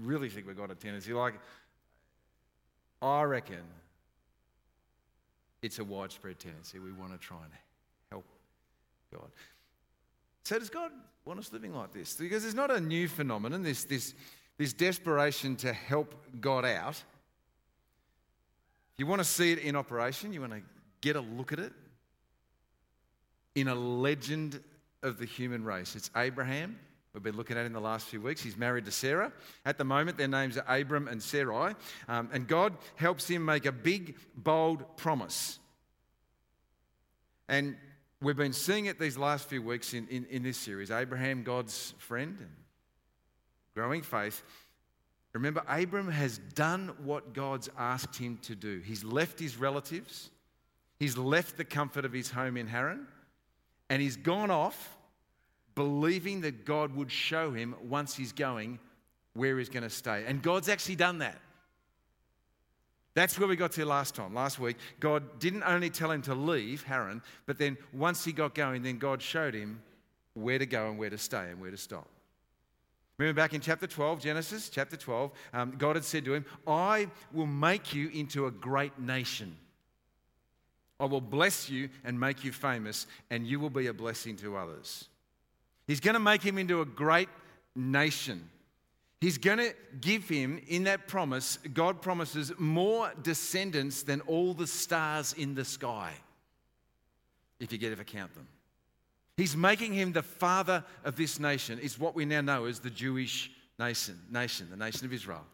really 0.00 0.30
think 0.30 0.46
we've 0.46 0.56
got 0.56 0.70
a 0.70 0.74
tendency. 0.74 1.12
Like, 1.12 1.34
I 3.02 3.22
reckon 3.22 3.62
it's 5.62 5.78
a 5.78 5.84
widespread 5.84 6.38
tendency. 6.38 6.78
We 6.78 6.92
want 6.92 7.12
to 7.12 7.18
try 7.18 7.38
and 7.42 7.52
help 8.10 8.24
God. 9.12 9.30
So, 10.44 10.58
does 10.58 10.70
God 10.70 10.90
want 11.24 11.38
us 11.38 11.52
living 11.52 11.74
like 11.74 11.92
this? 11.92 12.14
Because 12.14 12.44
it's 12.44 12.54
not 12.54 12.70
a 12.70 12.80
new 12.80 13.08
phenomenon, 13.08 13.62
this, 13.62 13.84
this, 13.84 14.14
this 14.58 14.72
desperation 14.72 15.56
to 15.56 15.72
help 15.72 16.14
God 16.40 16.64
out. 16.64 17.02
You 18.96 19.06
want 19.06 19.20
to 19.20 19.24
see 19.24 19.52
it 19.52 19.58
in 19.60 19.76
operation? 19.76 20.32
You 20.32 20.40
want 20.40 20.52
to 20.52 20.62
get 21.00 21.16
a 21.16 21.20
look 21.20 21.52
at 21.52 21.58
it? 21.58 21.72
In 23.54 23.68
a 23.68 23.74
legend 23.74 24.60
of 25.02 25.18
the 25.18 25.24
human 25.24 25.64
race. 25.64 25.96
It's 25.96 26.10
Abraham. 26.16 26.78
We've 27.12 27.22
been 27.22 27.36
looking 27.36 27.56
at 27.56 27.66
in 27.66 27.72
the 27.72 27.80
last 27.80 28.06
few 28.06 28.20
weeks. 28.20 28.40
He's 28.40 28.56
married 28.56 28.84
to 28.84 28.92
Sarah. 28.92 29.32
At 29.64 29.78
the 29.78 29.84
moment, 29.84 30.16
their 30.16 30.28
names 30.28 30.56
are 30.56 30.64
Abram 30.68 31.08
and 31.08 31.20
Sarai. 31.20 31.74
Um, 32.08 32.30
and 32.32 32.46
God 32.46 32.76
helps 32.94 33.26
him 33.26 33.44
make 33.44 33.66
a 33.66 33.72
big, 33.72 34.16
bold 34.36 34.96
promise. 34.96 35.58
And 37.48 37.76
we've 38.22 38.36
been 38.36 38.52
seeing 38.52 38.86
it 38.86 39.00
these 39.00 39.18
last 39.18 39.48
few 39.48 39.60
weeks 39.60 39.92
in, 39.92 40.06
in, 40.06 40.24
in 40.26 40.44
this 40.44 40.56
series 40.56 40.92
Abraham, 40.92 41.42
God's 41.42 41.94
friend, 41.98 42.36
and 42.38 42.50
growing 43.74 44.02
faith. 44.02 44.44
Remember, 45.32 45.62
Abram 45.68 46.10
has 46.10 46.38
done 46.54 46.92
what 47.02 47.32
God's 47.32 47.68
asked 47.76 48.16
him 48.16 48.38
to 48.42 48.54
do. 48.54 48.80
He's 48.80 49.02
left 49.02 49.40
his 49.40 49.56
relatives, 49.56 50.30
he's 51.00 51.16
left 51.16 51.56
the 51.56 51.64
comfort 51.64 52.04
of 52.04 52.12
his 52.12 52.30
home 52.30 52.56
in 52.56 52.68
Haran, 52.68 53.08
and 53.88 54.00
he's 54.00 54.16
gone 54.16 54.52
off 54.52 54.96
believing 55.74 56.40
that 56.42 56.64
God 56.64 56.94
would 56.94 57.10
show 57.10 57.52
him 57.52 57.74
once 57.82 58.14
he's 58.14 58.32
going 58.32 58.78
where 59.34 59.58
he's 59.58 59.68
going 59.68 59.82
to 59.82 59.90
stay. 59.90 60.24
And 60.26 60.42
God's 60.42 60.68
actually 60.68 60.96
done 60.96 61.18
that. 61.18 61.38
That's 63.14 63.38
where 63.38 63.48
we 63.48 63.56
got 63.56 63.72
to 63.72 63.84
last 63.84 64.14
time, 64.14 64.34
last 64.34 64.58
week. 64.58 64.76
God 65.00 65.40
didn't 65.40 65.64
only 65.64 65.90
tell 65.90 66.10
him 66.10 66.22
to 66.22 66.34
leave 66.34 66.82
Haran, 66.84 67.22
but 67.46 67.58
then 67.58 67.76
once 67.92 68.24
he 68.24 68.32
got 68.32 68.54
going, 68.54 68.82
then 68.82 68.98
God 68.98 69.20
showed 69.20 69.54
him 69.54 69.82
where 70.34 70.58
to 70.58 70.66
go 70.66 70.88
and 70.88 70.98
where 70.98 71.10
to 71.10 71.18
stay 71.18 71.50
and 71.50 71.60
where 71.60 71.70
to 71.70 71.76
stop. 71.76 72.08
Remember 73.18 73.38
back 73.38 73.52
in 73.52 73.60
chapter 73.60 73.86
12, 73.86 74.20
Genesis 74.20 74.70
chapter 74.70 74.96
12, 74.96 75.32
um, 75.52 75.74
God 75.76 75.96
had 75.96 76.04
said 76.04 76.24
to 76.24 76.32
him, 76.32 76.46
I 76.66 77.08
will 77.32 77.46
make 77.46 77.92
you 77.92 78.08
into 78.14 78.46
a 78.46 78.50
great 78.50 78.98
nation. 78.98 79.56
I 80.98 81.04
will 81.04 81.20
bless 81.20 81.68
you 81.68 81.90
and 82.04 82.18
make 82.18 82.44
you 82.44 82.52
famous, 82.52 83.06
and 83.28 83.46
you 83.46 83.60
will 83.60 83.68
be 83.68 83.88
a 83.88 83.92
blessing 83.92 84.36
to 84.36 84.56
others. 84.56 85.09
He's 85.90 85.98
going 85.98 86.14
to 86.14 86.20
make 86.20 86.40
him 86.40 86.56
into 86.56 86.82
a 86.82 86.84
great 86.84 87.28
nation. 87.74 88.48
He's 89.20 89.38
going 89.38 89.58
to 89.58 89.74
give 90.00 90.28
him, 90.28 90.62
in 90.68 90.84
that 90.84 91.08
promise, 91.08 91.58
God 91.74 92.00
promises 92.00 92.52
more 92.58 93.10
descendants 93.22 94.04
than 94.04 94.20
all 94.20 94.54
the 94.54 94.68
stars 94.68 95.32
in 95.32 95.56
the 95.56 95.64
sky, 95.64 96.12
if 97.58 97.72
you 97.72 97.78
get 97.78 97.90
ever 97.90 98.04
count 98.04 98.32
them. 98.36 98.46
He's 99.36 99.56
making 99.56 99.92
him 99.92 100.12
the 100.12 100.22
father 100.22 100.84
of 101.02 101.16
this 101.16 101.40
nation. 101.40 101.80
Is 101.80 101.98
what 101.98 102.14
we 102.14 102.24
now 102.24 102.40
know 102.40 102.66
as 102.66 102.78
the 102.78 102.90
Jewish 102.90 103.50
nation, 103.76 104.16
nation, 104.30 104.68
the 104.70 104.76
nation 104.76 105.06
of 105.06 105.12
Israel. 105.12 105.44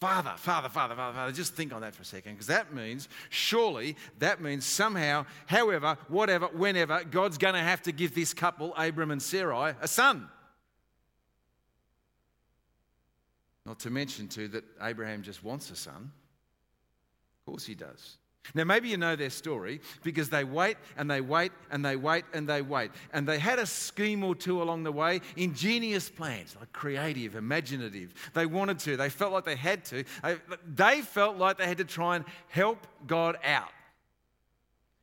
Father, 0.00 0.32
father, 0.36 0.70
father, 0.70 0.94
father, 0.94 1.14
father. 1.14 1.32
Just 1.32 1.54
think 1.54 1.74
on 1.74 1.82
that 1.82 1.94
for 1.94 2.00
a 2.00 2.06
second, 2.06 2.32
because 2.32 2.46
that 2.46 2.72
means, 2.72 3.08
surely, 3.28 3.96
that 4.18 4.40
means 4.40 4.64
somehow, 4.64 5.26
however, 5.46 5.98
whatever, 6.08 6.46
whenever, 6.46 7.04
God's 7.04 7.36
going 7.36 7.52
to 7.52 7.60
have 7.60 7.82
to 7.82 7.92
give 7.92 8.14
this 8.14 8.32
couple, 8.32 8.74
Abram 8.76 9.10
and 9.10 9.22
Sarai, 9.22 9.74
a 9.82 9.86
son. 9.86 10.28
Not 13.66 13.78
to 13.80 13.90
mention, 13.90 14.26
too, 14.26 14.48
that 14.48 14.64
Abraham 14.80 15.22
just 15.22 15.44
wants 15.44 15.70
a 15.70 15.76
son. 15.76 16.10
Of 17.40 17.44
course 17.44 17.66
he 17.66 17.74
does. 17.74 18.16
Now, 18.54 18.64
maybe 18.64 18.88
you 18.88 18.96
know 18.96 19.16
their 19.16 19.30
story 19.30 19.80
because 20.02 20.28
they 20.28 20.44
wait 20.44 20.76
and 20.96 21.10
they 21.10 21.20
wait 21.20 21.52
and 21.70 21.84
they 21.84 21.94
wait 21.96 22.24
and 22.32 22.48
they 22.48 22.62
wait. 22.62 22.90
And 23.12 23.28
they 23.28 23.38
had 23.38 23.58
a 23.58 23.66
scheme 23.66 24.24
or 24.24 24.34
two 24.34 24.62
along 24.62 24.82
the 24.82 24.92
way, 24.92 25.20
ingenious 25.36 26.08
plans, 26.08 26.56
like 26.58 26.72
creative, 26.72 27.36
imaginative. 27.36 28.12
They 28.34 28.46
wanted 28.46 28.78
to, 28.80 28.96
they 28.96 29.08
felt 29.08 29.32
like 29.32 29.44
they 29.44 29.56
had 29.56 29.84
to. 29.86 30.04
They 30.74 31.02
felt 31.02 31.36
like 31.36 31.58
they 31.58 31.66
had 31.66 31.78
to 31.78 31.84
try 31.84 32.16
and 32.16 32.24
help 32.48 32.86
God 33.06 33.38
out. 33.44 33.68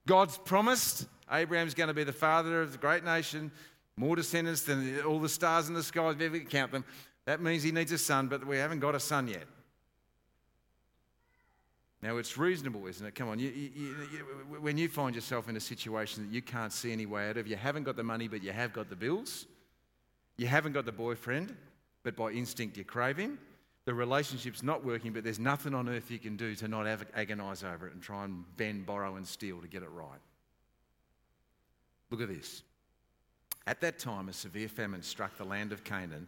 God's 0.05 0.37
promised 0.37 1.07
Abraham's 1.31 1.73
going 1.73 1.89
to 1.89 1.93
be 1.93 2.03
the 2.03 2.13
father 2.13 2.61
of 2.61 2.71
the 2.71 2.77
great 2.77 3.03
nation, 3.03 3.51
more 3.97 4.15
descendants 4.15 4.63
than 4.63 5.01
all 5.01 5.19
the 5.19 5.29
stars 5.29 5.67
in 5.67 5.73
the 5.73 5.83
sky, 5.83 6.09
if 6.09 6.19
you 6.19 6.25
ever 6.25 6.39
count 6.39 6.71
them. 6.71 6.85
That 7.25 7.41
means 7.41 7.63
he 7.63 7.71
needs 7.71 7.91
a 7.91 7.97
son, 7.97 8.27
but 8.27 8.45
we 8.47 8.57
haven't 8.57 8.79
got 8.79 8.95
a 8.95 8.99
son 8.99 9.27
yet. 9.27 9.43
Now, 12.01 12.17
it's 12.17 12.37
reasonable, 12.37 12.85
isn't 12.85 13.05
it? 13.05 13.15
Come 13.15 13.29
on, 13.29 13.39
you, 13.39 13.49
you, 13.49 13.71
you, 13.75 14.59
when 14.61 14.77
you 14.77 14.87
find 14.87 15.15
yourself 15.15 15.49
in 15.49 15.55
a 15.55 15.59
situation 15.59 16.27
that 16.27 16.33
you 16.33 16.43
can't 16.43 16.71
see 16.71 16.91
any 16.91 17.07
way 17.07 17.29
out 17.29 17.37
of, 17.37 17.47
you 17.47 17.55
haven't 17.55 17.83
got 17.83 17.95
the 17.95 18.03
money, 18.03 18.27
but 18.27 18.43
you 18.43 18.51
have 18.51 18.71
got 18.71 18.89
the 18.89 18.95
bills, 18.95 19.47
you 20.37 20.45
haven't 20.45 20.73
got 20.73 20.85
the 20.85 20.91
boyfriend, 20.91 21.55
but 22.03 22.15
by 22.15 22.29
instinct 22.29 22.77
you 22.77 22.83
crave 22.83 23.17
him, 23.17 23.39
the 23.85 23.93
relationship's 23.93 24.61
not 24.61 24.85
working, 24.85 25.11
but 25.11 25.23
there's 25.23 25.39
nothing 25.39 25.73
on 25.73 25.89
earth 25.89 26.11
you 26.11 26.19
can 26.19 26.35
do 26.35 26.53
to 26.55 26.67
not 26.67 26.85
agonize 27.15 27.63
over 27.63 27.87
it 27.87 27.93
and 27.93 28.01
try 28.01 28.25
and 28.25 28.43
bend, 28.57 28.85
borrow, 28.85 29.15
and 29.15 29.25
steal 29.25 29.59
to 29.61 29.67
get 29.67 29.81
it 29.81 29.89
right. 29.89 30.19
Look 32.11 32.21
at 32.21 32.27
this. 32.27 32.61
At 33.65 33.81
that 33.81 33.97
time, 33.97 34.29
a 34.29 34.33
severe 34.33 34.69
famine 34.69 35.01
struck 35.01 35.37
the 35.37 35.45
land 35.45 35.71
of 35.71 35.83
Canaan, 35.83 36.27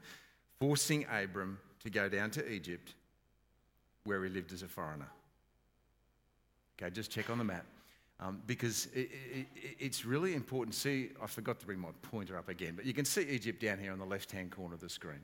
forcing 0.60 1.06
Abram 1.12 1.60
to 1.84 1.90
go 1.90 2.10
down 2.10 2.32
to 2.32 2.52
Egypt, 2.52 2.96
where 4.04 4.24
he 4.24 4.30
lived 4.30 4.52
as 4.52 4.64
a 4.64 4.68
foreigner. 4.68 5.08
Okay, 6.82 6.90
just 6.90 7.12
check 7.12 7.30
on 7.30 7.38
the 7.38 7.44
map. 7.44 7.66
Um, 8.22 8.42
because 8.48 8.88
it, 8.94 9.10
it, 9.34 9.48
it's 9.80 10.06
really 10.06 10.34
important. 10.34 10.76
See, 10.76 11.12
I 11.22 11.28
forgot 11.28 11.60
to 11.60 11.66
bring 11.66 11.80
my 11.80 11.90
pointer 12.02 12.38
up 12.38 12.50
again, 12.50 12.74
but 12.76 12.86
you 12.86 12.94
can 12.94 13.06
see 13.06 13.22
Egypt 13.22 13.62
down 13.62 13.80
here 13.80 13.94
on 13.94 14.00
the 14.00 14.06
left 14.06 14.32
hand 14.32 14.52
corner 14.52 14.74
of 14.74 14.82
the 14.82 14.90
screen. 14.90 15.24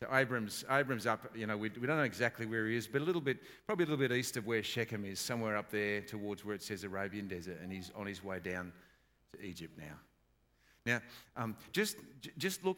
So 0.00 0.08
Abram's, 0.12 0.64
Abram's 0.68 1.06
up, 1.06 1.30
you 1.36 1.46
know, 1.46 1.56
we, 1.56 1.70
we 1.80 1.86
don't 1.86 1.96
know 1.96 2.02
exactly 2.02 2.46
where 2.46 2.66
he 2.66 2.76
is, 2.76 2.88
but 2.88 3.00
a 3.00 3.04
little 3.04 3.20
bit, 3.20 3.38
probably 3.66 3.84
a 3.84 3.88
little 3.88 4.08
bit 4.08 4.10
east 4.10 4.36
of 4.36 4.46
where 4.46 4.62
Shechem 4.62 5.04
is, 5.04 5.20
somewhere 5.20 5.56
up 5.56 5.70
there 5.70 6.00
towards 6.00 6.44
where 6.44 6.56
it 6.56 6.62
says 6.62 6.82
Arabian 6.82 7.28
Desert, 7.28 7.60
and 7.62 7.72
he's 7.72 7.92
on 7.94 8.06
his 8.06 8.24
way 8.24 8.40
down 8.40 8.72
to 9.32 9.44
Egypt 9.44 9.78
now. 9.78 9.94
Now, 10.84 11.00
um, 11.36 11.56
just, 11.72 11.96
just 12.36 12.64
look, 12.64 12.76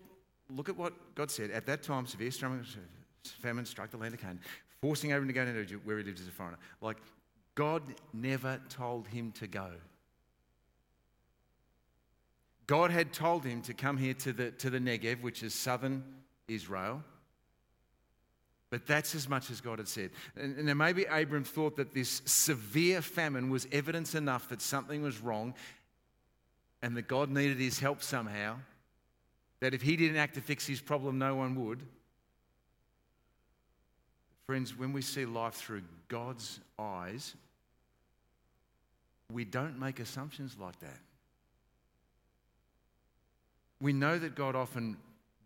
look 0.50 0.68
at 0.68 0.76
what 0.76 0.92
God 1.14 1.30
said. 1.30 1.50
At 1.50 1.64
that 1.66 1.82
time, 1.82 2.06
severe 2.06 2.30
famine 3.40 3.64
struck 3.64 3.90
the 3.90 3.96
land 3.96 4.12
of 4.12 4.20
Canaan, 4.20 4.40
forcing 4.82 5.12
Abram 5.12 5.26
to 5.26 5.32
go 5.32 5.42
into 5.42 5.58
Egypt 5.58 5.86
where 5.86 5.96
he 5.96 6.04
lived 6.04 6.20
as 6.20 6.28
a 6.28 6.30
foreigner. 6.30 6.58
Like, 6.82 6.98
God 7.56 7.82
never 8.12 8.60
told 8.68 9.08
him 9.08 9.32
to 9.32 9.48
go. 9.48 9.70
God 12.66 12.90
had 12.90 13.12
told 13.12 13.44
him 13.44 13.62
to 13.62 13.74
come 13.74 13.96
here 13.96 14.14
to 14.14 14.32
the, 14.32 14.50
to 14.52 14.70
the 14.70 14.78
Negev, 14.78 15.22
which 15.22 15.42
is 15.42 15.54
southern 15.54 16.04
Israel. 16.46 17.02
But 18.70 18.86
that's 18.86 19.14
as 19.14 19.28
much 19.28 19.50
as 19.50 19.60
God 19.60 19.78
had 19.78 19.88
said. 19.88 20.10
And, 20.36 20.68
and 20.68 20.78
maybe 20.78 21.04
Abram 21.04 21.44
thought 21.44 21.76
that 21.76 21.94
this 21.94 22.22
severe 22.24 23.00
famine 23.00 23.48
was 23.48 23.66
evidence 23.72 24.14
enough 24.14 24.48
that 24.48 24.60
something 24.60 25.02
was 25.02 25.20
wrong 25.20 25.54
and 26.82 26.96
that 26.96 27.08
God 27.08 27.30
needed 27.30 27.58
his 27.58 27.78
help 27.78 28.02
somehow. 28.02 28.56
That 29.60 29.72
if 29.72 29.82
he 29.82 29.96
didn't 29.96 30.18
act 30.18 30.34
to 30.34 30.40
fix 30.40 30.66
his 30.66 30.80
problem, 30.80 31.18
no 31.18 31.36
one 31.36 31.54
would. 31.64 31.82
Friends, 34.46 34.76
when 34.76 34.92
we 34.92 35.00
see 35.00 35.24
life 35.24 35.54
through 35.54 35.82
God's 36.08 36.60
eyes, 36.78 37.34
we 39.32 39.44
don't 39.44 39.78
make 39.78 40.00
assumptions 40.00 40.56
like 40.58 40.78
that. 40.80 41.00
We 43.80 43.92
know 43.92 44.18
that 44.18 44.34
God 44.34 44.54
often 44.56 44.96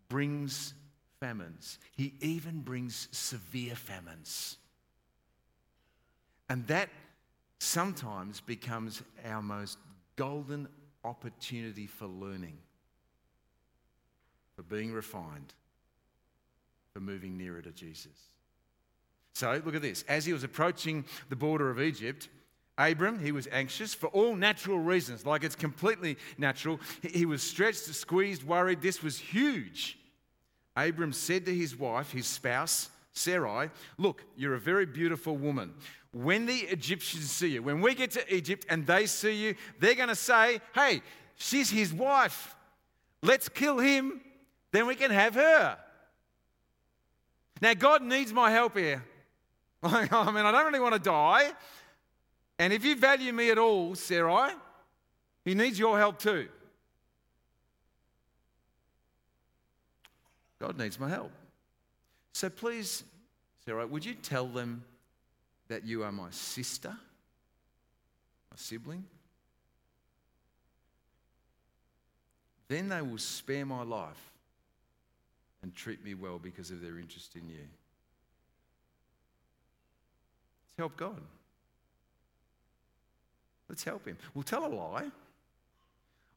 brings 0.09 0.73
famines, 1.19 1.79
He 1.95 2.13
even 2.21 2.61
brings 2.61 3.07
severe 3.11 3.75
famines. 3.75 4.57
And 6.49 6.67
that 6.67 6.89
sometimes 7.59 8.41
becomes 8.41 9.01
our 9.25 9.41
most 9.41 9.77
golden 10.17 10.67
opportunity 11.05 11.87
for 11.87 12.07
learning, 12.07 12.57
for 14.55 14.63
being 14.63 14.91
refined, 14.91 15.53
for 16.93 16.99
moving 16.99 17.37
nearer 17.37 17.61
to 17.61 17.71
Jesus. 17.71 18.11
So, 19.33 19.61
look 19.63 19.75
at 19.75 19.81
this. 19.81 20.03
As 20.09 20.25
he 20.25 20.33
was 20.33 20.43
approaching 20.43 21.05
the 21.29 21.35
border 21.37 21.69
of 21.69 21.79
Egypt, 21.79 22.27
Abram, 22.77 23.19
he 23.19 23.31
was 23.31 23.47
anxious 23.51 23.93
for 23.93 24.07
all 24.07 24.35
natural 24.35 24.79
reasons, 24.79 25.25
like 25.25 25.43
it's 25.43 25.55
completely 25.55 26.17
natural. 26.37 26.79
He 27.01 27.25
was 27.25 27.43
stretched, 27.43 27.79
squeezed, 27.79 28.43
worried. 28.43 28.81
This 28.81 29.03
was 29.03 29.17
huge. 29.17 29.97
Abram 30.75 31.13
said 31.13 31.45
to 31.45 31.55
his 31.55 31.77
wife, 31.77 32.11
his 32.11 32.25
spouse, 32.25 32.89
Sarai, 33.13 33.69
Look, 33.97 34.23
you're 34.37 34.55
a 34.55 34.59
very 34.59 34.85
beautiful 34.85 35.35
woman. 35.35 35.73
When 36.13 36.45
the 36.45 36.55
Egyptians 36.55 37.29
see 37.29 37.49
you, 37.49 37.63
when 37.63 37.81
we 37.81 37.93
get 37.93 38.11
to 38.11 38.35
Egypt 38.35 38.65
and 38.69 38.85
they 38.87 39.05
see 39.05 39.33
you, 39.33 39.55
they're 39.79 39.95
going 39.95 40.09
to 40.09 40.15
say, 40.15 40.61
Hey, 40.73 41.01
she's 41.35 41.69
his 41.69 41.93
wife. 41.93 42.55
Let's 43.21 43.49
kill 43.49 43.79
him, 43.79 44.21
then 44.71 44.87
we 44.87 44.95
can 44.95 45.11
have 45.11 45.35
her. 45.35 45.77
Now, 47.61 47.73
God 47.75 48.01
needs 48.01 48.33
my 48.33 48.49
help 48.49 48.75
here. 48.75 49.03
I 49.83 50.01
mean, 50.31 50.45
I 50.45 50.51
don't 50.51 50.65
really 50.65 50.79
want 50.79 50.95
to 50.95 50.99
die. 50.99 51.51
And 52.61 52.71
if 52.71 52.85
you 52.85 52.95
value 52.95 53.33
me 53.33 53.49
at 53.49 53.57
all, 53.57 53.95
Sarai, 53.95 54.51
he 55.43 55.55
needs 55.55 55.79
your 55.79 55.97
help 55.97 56.19
too. 56.19 56.47
God 60.59 60.77
needs 60.77 60.99
my 60.99 61.09
help. 61.09 61.31
So 62.33 62.51
please, 62.51 63.03
Sarai, 63.65 63.85
would 63.85 64.05
you 64.05 64.13
tell 64.13 64.45
them 64.45 64.83
that 65.69 65.87
you 65.87 66.03
are 66.03 66.11
my 66.11 66.29
sister, 66.29 66.89
my 66.89 68.57
sibling, 68.57 69.05
then 72.67 72.89
they 72.89 73.01
will 73.01 73.17
spare 73.17 73.65
my 73.65 73.81
life 73.81 74.33
and 75.63 75.73
treat 75.73 76.05
me 76.05 76.13
well 76.13 76.37
because 76.37 76.69
of 76.69 76.79
their 76.79 76.99
interest 76.99 77.35
in 77.35 77.49
you. 77.49 77.65
Let's 80.67 80.77
help 80.77 80.95
God. 80.95 81.21
Let's 83.71 83.85
help 83.85 84.05
Him. 84.05 84.17
We'll 84.33 84.43
tell 84.43 84.65
a 84.65 84.67
lie. 84.67 85.05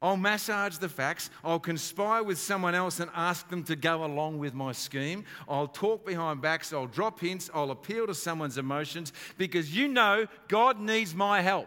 I'll 0.01 0.17
massage 0.17 0.79
the 0.79 0.89
facts. 0.89 1.31
I'll 1.43 1.59
conspire 1.59 2.23
with 2.23 2.39
someone 2.39 2.77
else 2.77 3.01
and 3.01 3.11
ask 3.13 3.49
them 3.49 3.65
to 3.65 3.75
go 3.75 4.05
along 4.05 4.39
with 4.39 4.55
my 4.55 4.71
scheme. 4.71 5.25
I'll 5.49 5.67
talk 5.67 6.07
behind 6.07 6.41
backs. 6.41 6.73
I'll 6.73 6.87
drop 6.87 7.19
hints. 7.19 7.51
I'll 7.53 7.73
appeal 7.73 8.07
to 8.07 8.15
someone's 8.15 8.57
emotions 8.57 9.13
because 9.37 9.75
you 9.75 9.89
know 9.89 10.29
God 10.47 10.79
needs 10.79 11.13
my 11.13 11.41
help. 11.41 11.67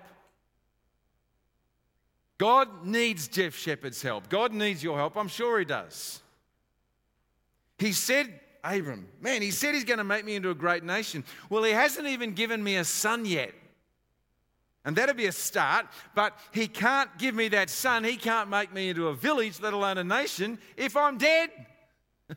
God 2.38 2.86
needs 2.86 3.27
Jeff 3.27 3.53
Shepard's 3.53 4.01
help. 4.01 4.29
God 4.29 4.53
needs 4.53 4.81
your 4.81 4.95
help. 4.95 5.17
I'm 5.17 5.27
sure 5.27 5.59
He 5.59 5.65
does. 5.65 6.21
He 7.77 7.91
said, 7.91 8.39
Abram, 8.63 9.05
man, 9.19 9.41
He 9.41 9.51
said 9.51 9.74
He's 9.74 9.83
going 9.83 9.97
to 9.97 10.05
make 10.05 10.24
me 10.24 10.36
into 10.36 10.50
a 10.50 10.55
great 10.55 10.86
nation. 10.86 11.25
Well, 11.50 11.63
He 11.63 11.74
hasn't 11.74 12.07
even 12.07 12.36
given 12.36 12.63
me 12.63 12.77
a 12.77 12.86
son 12.86 13.25
yet. 13.25 13.53
And 14.88 14.95
that'd 14.95 15.17
be 15.17 15.26
a 15.26 15.34
start, 15.34 15.86
but 16.15 16.39
he 16.54 16.69
can't 16.69 17.10
give 17.17 17.36
me 17.36 17.50
that 17.50 17.69
son. 17.69 18.06
He 18.06 18.15
can't 18.15 18.50
make 18.50 18.73
me 18.73 18.88
into 18.88 19.10
a 19.10 19.13
village, 19.13 19.60
let 19.60 19.73
alone 19.73 19.97
a 19.97 20.04
nation, 20.04 20.58
if 20.78 20.95
I'm 20.95 21.17
dead. 21.17 21.50
we 22.30 22.36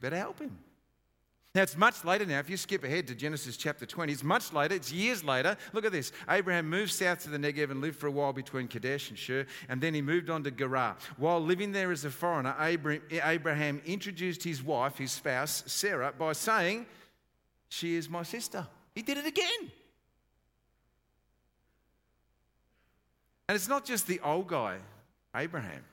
better 0.00 0.16
help 0.16 0.38
him. 0.38 0.56
Now, 1.54 1.64
it's 1.64 1.76
much 1.76 2.02
later 2.02 2.24
now. 2.24 2.38
If 2.38 2.48
you 2.48 2.56
skip 2.56 2.82
ahead 2.82 3.06
to 3.08 3.14
Genesis 3.14 3.58
chapter 3.58 3.84
20, 3.84 4.10
it's 4.10 4.24
much 4.24 4.54
later. 4.54 4.74
It's 4.74 4.90
years 4.90 5.22
later. 5.22 5.54
Look 5.74 5.84
at 5.84 5.92
this. 5.92 6.12
Abraham 6.30 6.66
moved 6.66 6.90
south 6.90 7.22
to 7.24 7.28
the 7.28 7.36
Negev 7.36 7.70
and 7.70 7.82
lived 7.82 7.98
for 7.98 8.06
a 8.06 8.10
while 8.10 8.32
between 8.32 8.68
Kadesh 8.68 9.10
and 9.10 9.18
Shur, 9.18 9.44
and 9.68 9.82
then 9.82 9.92
he 9.92 10.00
moved 10.00 10.30
on 10.30 10.42
to 10.44 10.50
Gerar. 10.50 10.96
While 11.18 11.40
living 11.40 11.72
there 11.72 11.92
as 11.92 12.06
a 12.06 12.10
foreigner, 12.10 12.56
Abraham 13.10 13.82
introduced 13.84 14.44
his 14.44 14.62
wife, 14.62 14.96
his 14.96 15.12
spouse, 15.12 15.62
Sarah, 15.66 16.14
by 16.18 16.32
saying, 16.32 16.86
She 17.68 17.96
is 17.96 18.08
my 18.08 18.22
sister. 18.22 18.66
He 18.94 19.02
did 19.02 19.18
it 19.18 19.26
again. 19.26 19.72
And 23.48 23.56
it's 23.56 23.68
not 23.68 23.84
just 23.84 24.06
the 24.06 24.20
old 24.20 24.46
guy, 24.46 24.78
Abraham, 25.36 25.84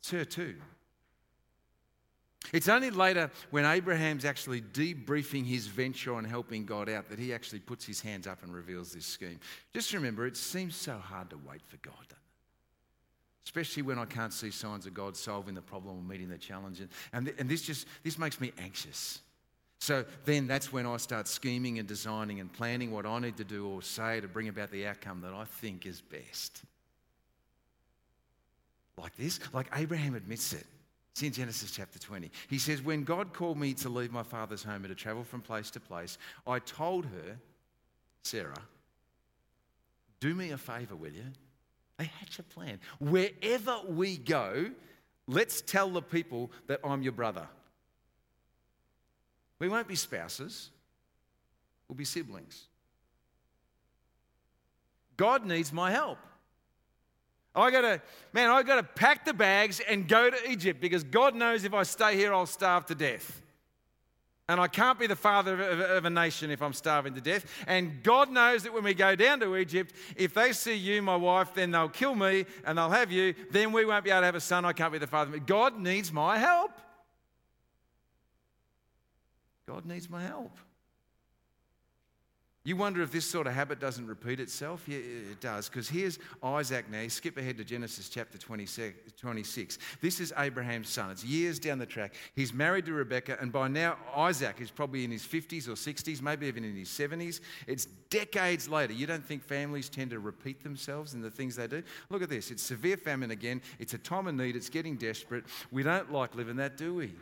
it's 0.00 0.10
her 0.10 0.24
too. 0.24 0.54
It's 2.52 2.68
only 2.68 2.90
later 2.90 3.30
when 3.50 3.64
Abraham's 3.64 4.24
actually 4.24 4.60
debriefing 4.60 5.44
his 5.44 5.66
venture 5.66 6.14
on 6.14 6.24
helping 6.24 6.64
God 6.64 6.88
out 6.88 7.08
that 7.08 7.18
he 7.18 7.34
actually 7.34 7.58
puts 7.58 7.84
his 7.84 8.00
hands 8.00 8.28
up 8.28 8.44
and 8.44 8.54
reveals 8.54 8.92
this 8.92 9.04
scheme. 9.04 9.40
Just 9.74 9.92
remember, 9.92 10.26
it 10.26 10.36
seems 10.36 10.76
so 10.76 10.96
hard 10.96 11.28
to 11.30 11.38
wait 11.44 11.62
for 11.66 11.76
God? 11.78 11.94
Especially 13.44 13.82
when 13.82 13.98
I 13.98 14.04
can't 14.04 14.32
see 14.32 14.52
signs 14.52 14.86
of 14.86 14.94
God 14.94 15.16
solving 15.16 15.54
the 15.54 15.62
problem 15.62 15.98
or 15.98 16.02
meeting 16.02 16.28
the 16.28 16.38
challenge. 16.38 16.80
And, 17.12 17.32
and 17.36 17.48
this 17.48 17.62
just 17.62 17.86
this 18.04 18.16
makes 18.16 18.40
me 18.40 18.52
anxious. 18.58 19.20
So 19.80 20.04
then 20.24 20.46
that's 20.46 20.72
when 20.72 20.86
I 20.86 20.96
start 20.96 21.28
scheming 21.28 21.78
and 21.78 21.86
designing 21.86 22.40
and 22.40 22.52
planning 22.52 22.90
what 22.90 23.06
I 23.06 23.18
need 23.18 23.36
to 23.36 23.44
do 23.44 23.68
or 23.68 23.82
say 23.82 24.20
to 24.20 24.28
bring 24.28 24.48
about 24.48 24.70
the 24.70 24.86
outcome 24.86 25.20
that 25.20 25.34
I 25.34 25.44
think 25.44 25.86
is 25.86 26.00
best. 26.00 26.62
Like 28.98 29.14
this, 29.16 29.38
like 29.52 29.68
Abraham 29.74 30.14
admits 30.14 30.52
it. 30.52 30.64
It's 31.12 31.22
in 31.22 31.32
Genesis 31.32 31.70
chapter 31.70 31.98
20. 31.98 32.30
He 32.48 32.58
says, 32.58 32.82
When 32.82 33.04
God 33.04 33.32
called 33.32 33.58
me 33.58 33.74
to 33.74 33.88
leave 33.88 34.12
my 34.12 34.22
father's 34.22 34.62
home 34.62 34.84
and 34.84 34.88
to 34.88 34.94
travel 34.94 35.24
from 35.24 35.40
place 35.40 35.70
to 35.70 35.80
place, 35.80 36.18
I 36.46 36.58
told 36.58 37.06
her, 37.06 37.38
Sarah, 38.22 38.62
do 40.20 40.34
me 40.34 40.50
a 40.50 40.58
favor, 40.58 40.96
will 40.96 41.12
you? 41.12 41.24
They 41.98 42.04
hatch 42.04 42.38
a 42.38 42.42
plan. 42.42 42.80
Wherever 42.98 43.78
we 43.88 44.18
go, 44.18 44.70
let's 45.26 45.62
tell 45.62 45.88
the 45.88 46.02
people 46.02 46.50
that 46.66 46.80
I'm 46.84 47.02
your 47.02 47.12
brother. 47.12 47.48
We 49.58 49.68
won't 49.68 49.88
be 49.88 49.96
spouses, 49.96 50.70
we'll 51.88 51.96
be 51.96 52.04
siblings. 52.04 52.64
God 55.16 55.46
needs 55.46 55.72
my 55.72 55.90
help. 55.90 56.18
I 57.54 57.70
gotta, 57.70 58.02
man, 58.34 58.50
I 58.50 58.62
gotta 58.62 58.82
pack 58.82 59.24
the 59.24 59.32
bags 59.32 59.80
and 59.80 60.06
go 60.06 60.28
to 60.28 60.50
Egypt 60.50 60.78
because 60.78 61.02
God 61.02 61.34
knows 61.34 61.64
if 61.64 61.72
I 61.72 61.84
stay 61.84 62.14
here, 62.14 62.34
I'll 62.34 62.44
starve 62.44 62.84
to 62.86 62.94
death. 62.94 63.42
And 64.48 64.60
I 64.60 64.68
can't 64.68 64.98
be 64.98 65.08
the 65.08 65.16
father 65.16 65.60
of, 65.60 66.04
a 66.04 66.10
nation 66.10 66.52
if 66.52 66.62
I'm 66.62 66.72
starving 66.72 67.14
to 67.14 67.20
death. 67.20 67.46
And 67.66 68.00
God 68.04 68.30
knows 68.30 68.62
that 68.62 68.72
when 68.72 68.84
we 68.84 68.94
go 68.94 69.16
down 69.16 69.40
to 69.40 69.56
Egypt, 69.56 69.92
if 70.14 70.34
they 70.34 70.52
see 70.52 70.76
you, 70.76 71.02
my 71.02 71.16
wife, 71.16 71.52
then 71.52 71.72
they'll 71.72 71.88
kill 71.88 72.14
me 72.14 72.44
and 72.64 72.78
they'll 72.78 72.90
have 72.90 73.10
you. 73.10 73.34
Then 73.50 73.72
we 73.72 73.84
won't 73.84 74.04
be 74.04 74.10
able 74.10 74.20
to 74.20 74.26
have 74.26 74.36
a 74.36 74.40
son. 74.40 74.64
I 74.64 74.72
can't 74.72 74.92
be 74.92 74.98
the 74.98 75.08
father. 75.08 75.36
God 75.40 75.80
needs 75.80 76.12
my 76.12 76.38
help. 76.38 76.70
God 79.66 79.84
needs 79.84 80.08
my 80.08 80.22
help. 80.22 80.56
You 82.66 82.74
wonder 82.74 83.00
if 83.00 83.12
this 83.12 83.24
sort 83.24 83.46
of 83.46 83.52
habit 83.52 83.78
doesn't 83.78 84.08
repeat 84.08 84.40
itself? 84.40 84.88
Yeah, 84.88 84.98
it 84.98 85.40
does. 85.40 85.68
Because 85.68 85.88
here's 85.88 86.18
Isaac 86.42 86.90
now. 86.90 87.06
skip 87.06 87.38
ahead 87.38 87.58
to 87.58 87.64
Genesis 87.64 88.08
chapter 88.08 88.38
26. 88.38 89.78
This 90.00 90.18
is 90.18 90.32
Abraham's 90.36 90.88
son. 90.88 91.12
It's 91.12 91.24
years 91.24 91.60
down 91.60 91.78
the 91.78 91.86
track. 91.86 92.14
He's 92.34 92.52
married 92.52 92.86
to 92.86 92.92
Rebecca, 92.92 93.38
and 93.40 93.52
by 93.52 93.68
now, 93.68 93.98
Isaac 94.16 94.60
is 94.60 94.72
probably 94.72 95.04
in 95.04 95.12
his 95.12 95.22
50s 95.22 95.68
or 95.68 95.74
60s, 95.74 96.20
maybe 96.20 96.48
even 96.48 96.64
in 96.64 96.74
his 96.74 96.88
70s. 96.88 97.38
It's 97.68 97.84
decades 98.10 98.68
later. 98.68 98.94
You 98.94 99.06
don't 99.06 99.24
think 99.24 99.44
families 99.44 99.88
tend 99.88 100.10
to 100.10 100.18
repeat 100.18 100.64
themselves 100.64 101.14
in 101.14 101.22
the 101.22 101.30
things 101.30 101.54
they 101.54 101.68
do? 101.68 101.84
Look 102.10 102.22
at 102.22 102.28
this. 102.28 102.50
It's 102.50 102.64
severe 102.64 102.96
famine 102.96 103.30
again. 103.30 103.62
It's 103.78 103.94
a 103.94 103.98
time 103.98 104.26
of 104.26 104.34
need. 104.34 104.56
It's 104.56 104.70
getting 104.70 104.96
desperate. 104.96 105.44
We 105.70 105.84
don't 105.84 106.10
like 106.10 106.34
living 106.34 106.56
that, 106.56 106.76
do 106.76 106.94
we? 106.94 107.12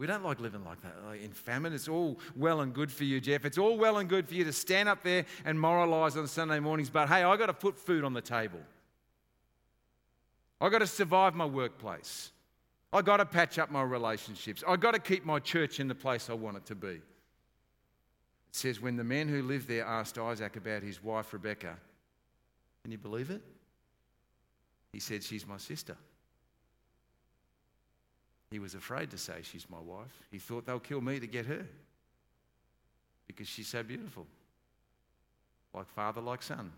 We 0.00 0.06
don't 0.06 0.24
like 0.24 0.40
living 0.40 0.64
like 0.64 0.80
that. 0.80 0.94
Like 1.06 1.22
in 1.22 1.30
famine, 1.30 1.74
it's 1.74 1.86
all 1.86 2.18
well 2.34 2.62
and 2.62 2.72
good 2.72 2.90
for 2.90 3.04
you, 3.04 3.20
Jeff. 3.20 3.44
It's 3.44 3.58
all 3.58 3.76
well 3.76 3.98
and 3.98 4.08
good 4.08 4.26
for 4.26 4.32
you 4.32 4.44
to 4.44 4.52
stand 4.52 4.88
up 4.88 5.02
there 5.02 5.26
and 5.44 5.60
moralize 5.60 6.16
on 6.16 6.26
Sunday 6.26 6.58
mornings, 6.58 6.88
but 6.88 7.10
hey, 7.10 7.22
I 7.22 7.36
got 7.36 7.46
to 7.46 7.52
put 7.52 7.76
food 7.76 8.02
on 8.02 8.14
the 8.14 8.22
table. 8.22 8.60
I 10.58 10.70
got 10.70 10.78
to 10.78 10.86
survive 10.86 11.34
my 11.34 11.44
workplace. 11.44 12.30
I 12.94 13.02
got 13.02 13.18
to 13.18 13.26
patch 13.26 13.58
up 13.58 13.70
my 13.70 13.82
relationships. 13.82 14.64
I 14.66 14.76
got 14.76 14.92
to 14.92 15.00
keep 15.00 15.26
my 15.26 15.38
church 15.38 15.80
in 15.80 15.86
the 15.86 15.94
place 15.94 16.30
I 16.30 16.32
want 16.32 16.56
it 16.56 16.64
to 16.66 16.74
be. 16.74 16.88
It 16.88 17.02
says, 18.52 18.80
when 18.80 18.96
the 18.96 19.04
men 19.04 19.28
who 19.28 19.42
lived 19.42 19.68
there 19.68 19.84
asked 19.84 20.16
Isaac 20.16 20.56
about 20.56 20.82
his 20.82 21.04
wife 21.04 21.30
Rebecca, 21.34 21.76
can 22.84 22.90
you 22.90 22.96
believe 22.96 23.28
it? 23.28 23.42
He 24.94 24.98
said, 24.98 25.22
She's 25.22 25.46
my 25.46 25.58
sister. 25.58 25.94
He 28.50 28.58
was 28.58 28.74
afraid 28.74 29.10
to 29.10 29.18
say, 29.18 29.40
She's 29.42 29.66
my 29.70 29.78
wife. 29.78 30.12
He 30.30 30.38
thought 30.38 30.66
they'll 30.66 30.80
kill 30.80 31.00
me 31.00 31.20
to 31.20 31.26
get 31.26 31.46
her 31.46 31.64
because 33.26 33.48
she's 33.48 33.68
so 33.68 33.82
beautiful. 33.82 34.26
Like 35.72 35.88
father, 35.90 36.20
like 36.20 36.42
son. 36.42 36.72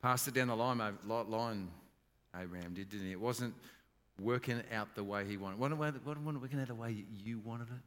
Passed 0.00 0.28
it 0.28 0.34
down 0.34 0.48
the 0.48 0.56
line, 0.56 0.80
line 1.06 1.68
Abraham 2.38 2.74
did, 2.74 2.90
didn't 2.90 3.06
he? 3.06 3.12
It 3.12 3.20
wasn't 3.20 3.54
working 4.20 4.62
out 4.72 4.94
the 4.94 5.02
way 5.02 5.24
he 5.24 5.36
wanted. 5.36 5.58
Wasn't 5.58 5.80
working 5.80 6.60
out 6.60 6.68
the 6.68 6.74
way 6.74 7.04
you 7.24 7.40
wanted 7.44 7.68
it. 7.68 7.82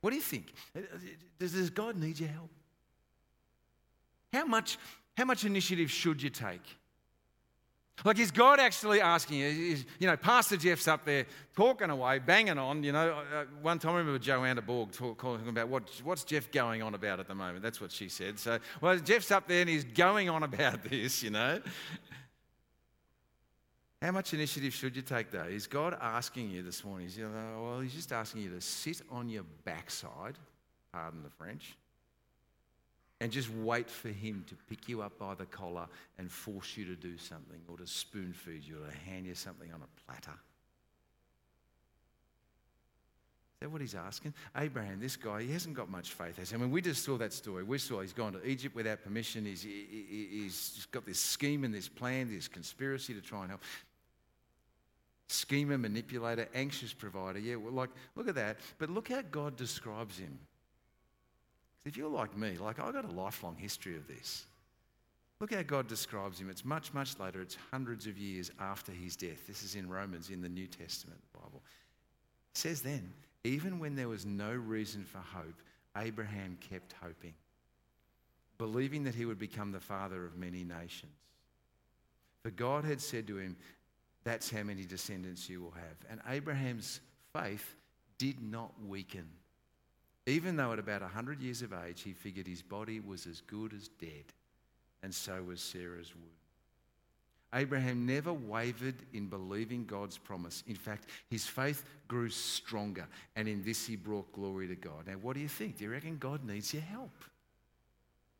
What 0.00 0.10
do 0.10 0.16
you 0.16 0.22
think? 0.22 0.52
Does 1.38 1.70
God 1.70 1.96
need 1.96 2.18
your 2.18 2.28
help? 2.30 2.50
How 4.32 4.46
much, 4.46 4.78
how 5.16 5.24
much 5.24 5.44
initiative 5.44 5.90
should 5.90 6.22
you 6.22 6.30
take? 6.30 6.62
Like, 8.04 8.18
is 8.18 8.30
God 8.30 8.60
actually 8.60 9.00
asking 9.00 9.38
you? 9.38 9.46
Is, 9.46 9.84
you 9.98 10.06
know, 10.06 10.16
Pastor 10.16 10.56
Jeff's 10.56 10.86
up 10.86 11.04
there 11.04 11.26
talking 11.54 11.90
away, 11.90 12.18
banging 12.18 12.58
on. 12.58 12.84
You 12.84 12.92
know, 12.92 13.10
uh, 13.34 13.44
one 13.62 13.78
time 13.78 13.94
I 13.94 13.98
remember 13.98 14.18
Joanna 14.18 14.62
Borg 14.62 14.92
talk, 14.92 15.20
talking 15.20 15.48
about 15.48 15.68
what, 15.68 15.88
what's 16.04 16.22
Jeff 16.22 16.50
going 16.52 16.82
on 16.82 16.94
about 16.94 17.20
at 17.20 17.26
the 17.26 17.34
moment. 17.34 17.62
That's 17.62 17.80
what 17.80 17.90
she 17.90 18.08
said. 18.08 18.38
So, 18.38 18.58
well, 18.80 18.98
Jeff's 18.98 19.30
up 19.30 19.48
there 19.48 19.62
and 19.62 19.70
he's 19.70 19.84
going 19.84 20.28
on 20.28 20.42
about 20.42 20.84
this, 20.90 21.22
you 21.22 21.30
know. 21.30 21.60
How 24.02 24.12
much 24.12 24.34
initiative 24.34 24.74
should 24.74 24.94
you 24.94 25.02
take, 25.02 25.30
though? 25.30 25.44
Is 25.44 25.66
God 25.66 25.96
asking 26.00 26.50
you 26.50 26.62
this 26.62 26.84
morning? 26.84 27.06
Is, 27.06 27.16
know, 27.16 27.62
well, 27.62 27.80
He's 27.80 27.94
just 27.94 28.12
asking 28.12 28.42
you 28.42 28.50
to 28.50 28.60
sit 28.60 29.00
on 29.10 29.28
your 29.30 29.44
backside, 29.64 30.36
pardon 30.92 31.22
the 31.22 31.30
French, 31.30 31.76
and 33.20 33.32
just 33.32 33.50
wait 33.50 33.88
for 33.88 34.08
him 34.08 34.44
to 34.48 34.54
pick 34.68 34.88
you 34.88 35.00
up 35.00 35.18
by 35.18 35.34
the 35.34 35.46
collar 35.46 35.86
and 36.18 36.30
force 36.30 36.76
you 36.76 36.84
to 36.84 36.96
do 36.96 37.16
something 37.16 37.60
or 37.68 37.76
to 37.78 37.86
spoon 37.86 38.32
feed 38.32 38.62
you 38.62 38.76
or 38.76 38.90
to 38.90 38.96
hand 39.10 39.26
you 39.26 39.34
something 39.34 39.72
on 39.72 39.80
a 39.80 40.00
platter. 40.04 40.38
Is 43.54 43.60
that 43.60 43.70
what 43.70 43.80
he's 43.80 43.94
asking? 43.94 44.34
Abraham, 44.54 45.00
this 45.00 45.16
guy, 45.16 45.40
he 45.42 45.50
hasn't 45.50 45.74
got 45.74 45.88
much 45.88 46.12
faith. 46.12 46.52
I 46.52 46.56
mean, 46.58 46.70
we 46.70 46.82
just 46.82 47.02
saw 47.02 47.16
that 47.16 47.32
story. 47.32 47.62
We 47.62 47.78
saw 47.78 48.02
he's 48.02 48.12
gone 48.12 48.34
to 48.34 48.46
Egypt 48.46 48.74
without 48.74 49.02
permission. 49.02 49.46
He's, 49.46 49.62
he, 49.62 50.28
he's 50.30 50.86
got 50.92 51.06
this 51.06 51.18
scheme 51.18 51.64
and 51.64 51.72
this 51.72 51.88
plan, 51.88 52.30
this 52.30 52.48
conspiracy 52.48 53.14
to 53.14 53.22
try 53.22 53.40
and 53.40 53.48
help. 53.48 53.62
schemer, 55.28 55.78
manipulator, 55.78 56.48
anxious 56.54 56.92
provider. 56.92 57.38
Yeah, 57.38 57.56
well, 57.56 57.72
like, 57.72 57.90
look 58.14 58.28
at 58.28 58.34
that. 58.34 58.58
But 58.78 58.90
look 58.90 59.08
how 59.08 59.22
God 59.30 59.56
describes 59.56 60.18
him. 60.18 60.38
If 61.86 61.96
you're 61.96 62.10
like 62.10 62.36
me, 62.36 62.56
like, 62.58 62.80
I've 62.80 62.92
got 62.92 63.04
a 63.04 63.12
lifelong 63.12 63.56
history 63.56 63.96
of 63.96 64.08
this. 64.08 64.44
Look 65.38 65.54
how 65.54 65.62
God 65.62 65.86
describes 65.86 66.40
him. 66.40 66.50
It's 66.50 66.64
much, 66.64 66.92
much 66.92 67.16
later. 67.20 67.40
It's 67.40 67.56
hundreds 67.70 68.08
of 68.08 68.18
years 68.18 68.50
after 68.58 68.90
his 68.90 69.14
death. 69.14 69.46
This 69.46 69.62
is 69.62 69.76
in 69.76 69.88
Romans, 69.88 70.30
in 70.30 70.42
the 70.42 70.48
New 70.48 70.66
Testament, 70.66 71.20
the 71.32 71.38
Bible. 71.38 71.62
It 72.52 72.58
says 72.58 72.82
then, 72.82 73.12
even 73.44 73.78
when 73.78 73.94
there 73.94 74.08
was 74.08 74.26
no 74.26 74.50
reason 74.50 75.04
for 75.04 75.18
hope, 75.18 75.62
Abraham 75.96 76.58
kept 76.68 76.94
hoping, 77.00 77.34
believing 78.58 79.04
that 79.04 79.14
he 79.14 79.24
would 79.24 79.38
become 79.38 79.70
the 79.70 79.78
father 79.78 80.24
of 80.24 80.36
many 80.36 80.64
nations. 80.64 81.12
For 82.42 82.50
God 82.50 82.84
had 82.84 83.00
said 83.00 83.28
to 83.28 83.38
him, 83.38 83.56
That's 84.24 84.50
how 84.50 84.64
many 84.64 84.84
descendants 84.84 85.48
you 85.48 85.62
will 85.62 85.72
have. 85.72 86.10
And 86.10 86.20
Abraham's 86.28 87.00
faith 87.32 87.76
did 88.18 88.42
not 88.42 88.72
weaken. 88.84 89.28
Even 90.26 90.56
though 90.56 90.72
at 90.72 90.78
about 90.78 91.02
100 91.02 91.40
years 91.40 91.62
of 91.62 91.72
age, 91.72 92.02
he 92.02 92.12
figured 92.12 92.46
his 92.46 92.62
body 92.62 93.00
was 93.00 93.26
as 93.26 93.40
good 93.42 93.72
as 93.72 93.88
dead 93.88 94.24
and 95.02 95.14
so 95.14 95.40
was 95.42 95.60
Sarah's 95.60 96.12
womb. 96.14 96.24
Abraham 97.54 98.06
never 98.06 98.32
wavered 98.32 98.96
in 99.12 99.28
believing 99.28 99.84
God's 99.84 100.18
promise. 100.18 100.64
In 100.66 100.74
fact, 100.74 101.06
his 101.30 101.46
faith 101.46 101.84
grew 102.08 102.28
stronger, 102.28 103.06
and 103.36 103.46
in 103.46 103.62
this 103.62 103.86
he 103.86 103.94
brought 103.94 104.30
glory 104.32 104.66
to 104.66 104.74
God. 104.74 105.06
Now, 105.06 105.14
what 105.14 105.34
do 105.36 105.40
you 105.40 105.48
think? 105.48 105.78
Do 105.78 105.84
you 105.84 105.90
reckon 105.90 106.18
God 106.18 106.44
needs 106.44 106.74
your 106.74 106.82
help? 106.82 107.12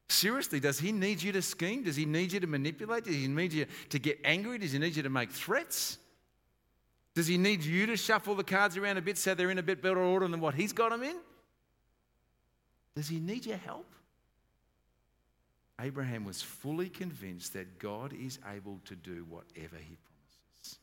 Seriously, 0.09 0.61
does 0.61 0.79
he 0.79 0.91
need 0.93 1.23
you 1.23 1.33
to 1.33 1.41
scheme? 1.43 1.85
Does 1.85 1.97
he 1.97 2.05
need 2.05 2.33
you 2.33 2.41
to 2.41 2.47
manipulate? 2.47 3.05
Does 3.05 3.15
he 3.15 3.29
need 3.29 3.53
you 3.53 3.67
to 3.91 3.99
get 3.99 4.19
angry? 4.25 4.59
Does 4.59 4.73
he 4.73 4.79
need 4.79 4.97
you 4.97 5.05
to 5.05 5.11
make 5.11 5.31
threats? 5.31 5.99
Does 7.15 7.29
he 7.29 7.39
need 7.39 7.63
you 7.63 7.87
to 7.87 7.97
shuffle 7.97 8.35
the 8.35 8.45
cards 8.45 8.77
around 8.77 8.99
a 8.99 9.03
bit 9.03 9.19
so 9.19 9.35
they're 9.35 9.51
in 9.51 9.59
a 9.59 9.63
bit 9.63 9.83
better 9.83 10.01
order 10.01 10.27
than 10.29 10.41
what 10.41 10.55
he's 10.55 10.73
got 10.73 10.91
them 10.91 11.05
in? 11.05 11.17
Does 12.97 13.09
he 13.09 13.21
need 13.21 13.45
your 13.45 13.59
help? 13.59 13.87
Abraham 15.79 16.25
was 16.25 16.41
fully 16.41 16.89
convinced 16.89 17.53
that 17.53 17.79
God 17.79 18.15
is 18.15 18.39
able 18.57 18.81
to 18.87 18.97
do 18.97 19.27
whatever 19.29 19.77
he 19.77 19.99
promises. 19.99 20.79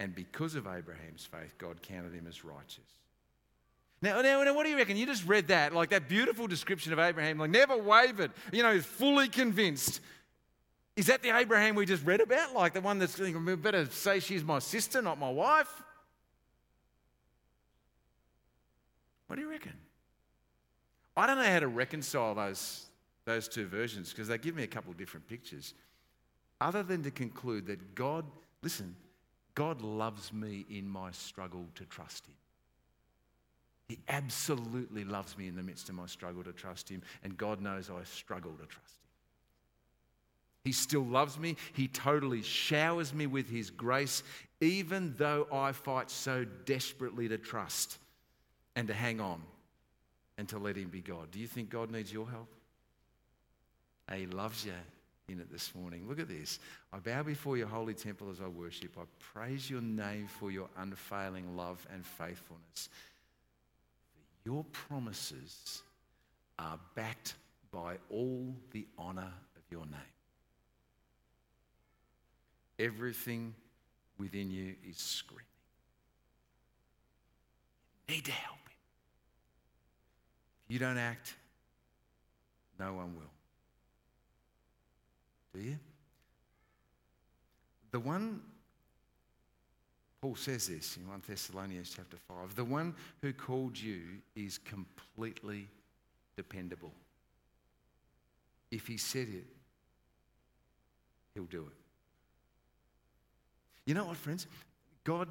And 0.00 0.14
because 0.14 0.54
of 0.54 0.66
Abraham's 0.66 1.28
faith, 1.30 1.56
God 1.58 1.82
counted 1.82 2.14
him 2.14 2.26
as 2.26 2.44
righteous. 2.44 2.78
Now, 4.00 4.22
now, 4.22 4.42
now, 4.42 4.54
what 4.54 4.64
do 4.64 4.70
you 4.70 4.76
reckon? 4.76 4.96
You 4.96 5.04
just 5.04 5.26
read 5.26 5.48
that, 5.48 5.74
like 5.74 5.90
that 5.90 6.08
beautiful 6.08 6.46
description 6.46 6.92
of 6.92 6.98
Abraham, 6.98 7.38
like 7.38 7.50
never 7.50 7.76
wavered, 7.76 8.30
you 8.50 8.62
know, 8.62 8.80
fully 8.80 9.28
convinced. 9.28 10.00
Is 10.96 11.06
that 11.06 11.22
the 11.22 11.36
Abraham 11.36 11.74
we 11.74 11.84
just 11.84 12.06
read 12.06 12.20
about? 12.20 12.54
Like 12.54 12.72
the 12.72 12.80
one 12.80 12.98
that's 12.98 13.14
thinking, 13.14 13.44
we 13.44 13.56
better 13.56 13.86
say 13.86 14.20
she's 14.20 14.44
my 14.44 14.60
sister, 14.60 15.02
not 15.02 15.18
my 15.18 15.30
wife? 15.30 15.82
What 19.26 19.36
do 19.36 19.42
you 19.42 19.50
reckon? 19.50 19.74
I 21.18 21.26
don't 21.26 21.38
know 21.38 21.50
how 21.50 21.60
to 21.60 21.68
reconcile 21.68 22.34
those 22.34 22.88
those 23.28 23.46
two 23.46 23.66
versions 23.66 24.08
because 24.08 24.26
they 24.26 24.38
give 24.38 24.56
me 24.56 24.62
a 24.62 24.68
couple 24.68 24.90
of 24.90 24.96
different 24.96 25.28
pictures. 25.28 25.74
Other 26.62 26.82
than 26.82 27.02
to 27.02 27.10
conclude 27.10 27.66
that 27.66 27.94
God, 27.94 28.24
listen, 28.62 28.96
God 29.54 29.82
loves 29.82 30.32
me 30.32 30.64
in 30.70 30.88
my 30.88 31.10
struggle 31.10 31.66
to 31.74 31.84
trust 31.84 32.26
Him. 32.26 32.34
He 33.86 33.98
absolutely 34.08 35.04
loves 35.04 35.36
me 35.36 35.46
in 35.46 35.56
the 35.56 35.62
midst 35.62 35.90
of 35.90 35.94
my 35.94 36.06
struggle 36.06 36.42
to 36.42 36.52
trust 36.52 36.88
Him, 36.88 37.02
and 37.22 37.36
God 37.36 37.60
knows 37.60 37.90
I 37.90 38.02
struggle 38.04 38.52
to 38.52 38.66
trust 38.66 38.94
Him. 38.96 39.10
He 40.64 40.72
still 40.72 41.04
loves 41.04 41.38
me. 41.38 41.56
He 41.74 41.86
totally 41.86 42.42
showers 42.42 43.12
me 43.12 43.26
with 43.26 43.50
His 43.50 43.68
grace, 43.68 44.22
even 44.62 45.14
though 45.18 45.46
I 45.52 45.72
fight 45.72 46.10
so 46.10 46.46
desperately 46.64 47.28
to 47.28 47.36
trust 47.36 47.98
and 48.74 48.88
to 48.88 48.94
hang 48.94 49.20
on 49.20 49.42
and 50.38 50.48
to 50.48 50.58
let 50.58 50.76
Him 50.76 50.88
be 50.88 51.00
God. 51.00 51.30
Do 51.32 51.38
you 51.38 51.48
think 51.48 51.68
God 51.68 51.90
needs 51.90 52.12
your 52.12 52.28
help? 52.30 52.48
He 54.14 54.26
loves 54.26 54.64
you 54.64 54.72
in 55.28 55.40
it 55.40 55.52
this 55.52 55.74
morning. 55.74 56.08
Look 56.08 56.18
at 56.18 56.28
this. 56.28 56.58
I 56.92 56.98
bow 56.98 57.22
before 57.22 57.58
your 57.58 57.66
holy 57.66 57.92
temple 57.92 58.30
as 58.30 58.40
I 58.40 58.46
worship. 58.46 58.96
I 58.96 59.02
praise 59.34 59.68
your 59.68 59.82
name 59.82 60.26
for 60.26 60.50
your 60.50 60.68
unfailing 60.78 61.56
love 61.56 61.86
and 61.92 62.06
faithfulness. 62.06 62.88
Your 64.46 64.64
promises 64.72 65.82
are 66.58 66.78
backed 66.94 67.34
by 67.70 67.96
all 68.08 68.54
the 68.70 68.86
honor 68.96 69.30
of 69.56 69.62
your 69.70 69.84
name. 69.84 70.00
Everything 72.78 73.54
within 74.18 74.50
you 74.50 74.74
is 74.88 74.96
screaming. 74.96 75.44
You 78.08 78.14
need 78.14 78.28
help 78.28 78.67
you 80.68 80.78
don't 80.78 80.98
act, 80.98 81.34
no 82.78 82.92
one 82.92 83.14
will. 83.16 83.30
Do 85.54 85.60
you? 85.60 85.78
The 87.90 88.00
one, 88.00 88.40
Paul 90.20 90.36
says 90.36 90.68
this 90.68 90.98
in 90.98 91.08
1 91.08 91.22
Thessalonians 91.26 91.92
chapter 91.96 92.18
5 92.28 92.54
the 92.54 92.64
one 92.64 92.94
who 93.22 93.32
called 93.32 93.78
you 93.78 94.02
is 94.36 94.58
completely 94.58 95.68
dependable. 96.36 96.92
If 98.70 98.86
he 98.86 98.98
said 98.98 99.28
it, 99.28 99.46
he'll 101.34 101.44
do 101.44 101.62
it. 101.62 101.72
You 103.86 103.94
know 103.94 104.04
what, 104.04 104.18
friends? 104.18 104.46
God 105.02 105.28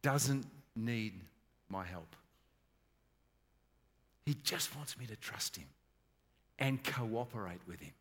doesn't 0.00 0.46
need 0.76 1.14
my 1.68 1.84
help. 1.84 2.14
He 4.26 4.34
just 4.42 4.76
wants 4.76 4.98
me 4.98 5.06
to 5.06 5.16
trust 5.16 5.56
him 5.56 5.68
and 6.58 6.82
cooperate 6.84 7.60
with 7.66 7.80
him. 7.80 7.92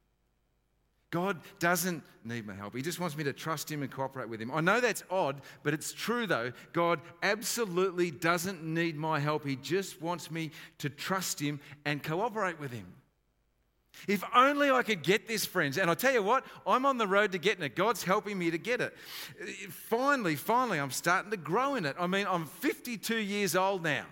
God 1.15 1.39
doesn't 1.59 2.03
need 2.25 2.45
my 2.45 2.53
help. 2.53 2.75
He 2.75 2.81
just 2.81 2.99
wants 2.99 3.15
me 3.15 3.23
to 3.23 3.31
trust 3.31 3.71
Him 3.71 3.83
and 3.83 3.89
cooperate 3.89 4.27
with 4.27 4.41
Him. 4.41 4.51
I 4.51 4.59
know 4.59 4.81
that's 4.81 5.01
odd, 5.09 5.39
but 5.63 5.73
it's 5.73 5.93
true 5.93 6.27
though. 6.27 6.51
God 6.73 6.99
absolutely 7.23 8.11
doesn't 8.11 8.61
need 8.65 8.97
my 8.97 9.21
help. 9.21 9.45
He 9.45 9.55
just 9.55 10.01
wants 10.01 10.29
me 10.29 10.51
to 10.79 10.89
trust 10.89 11.39
Him 11.39 11.61
and 11.85 12.03
cooperate 12.03 12.59
with 12.59 12.73
Him. 12.73 12.87
If 14.09 14.25
only 14.35 14.69
I 14.69 14.83
could 14.83 15.03
get 15.03 15.25
this, 15.25 15.45
friends. 15.45 15.77
And 15.77 15.89
I 15.89 15.93
tell 15.93 16.11
you 16.11 16.21
what, 16.21 16.43
I'm 16.67 16.85
on 16.85 16.97
the 16.97 17.07
road 17.07 17.31
to 17.31 17.37
getting 17.37 17.63
it. 17.63 17.77
God's 17.77 18.03
helping 18.03 18.37
me 18.37 18.51
to 18.51 18.57
get 18.57 18.81
it. 18.81 18.93
Finally, 19.69 20.35
finally, 20.35 20.79
I'm 20.79 20.91
starting 20.91 21.31
to 21.31 21.37
grow 21.37 21.75
in 21.75 21.85
it. 21.85 21.95
I 21.97 22.07
mean, 22.07 22.27
I'm 22.29 22.45
52 22.45 23.15
years 23.15 23.55
old 23.55 23.83
now. 23.83 24.03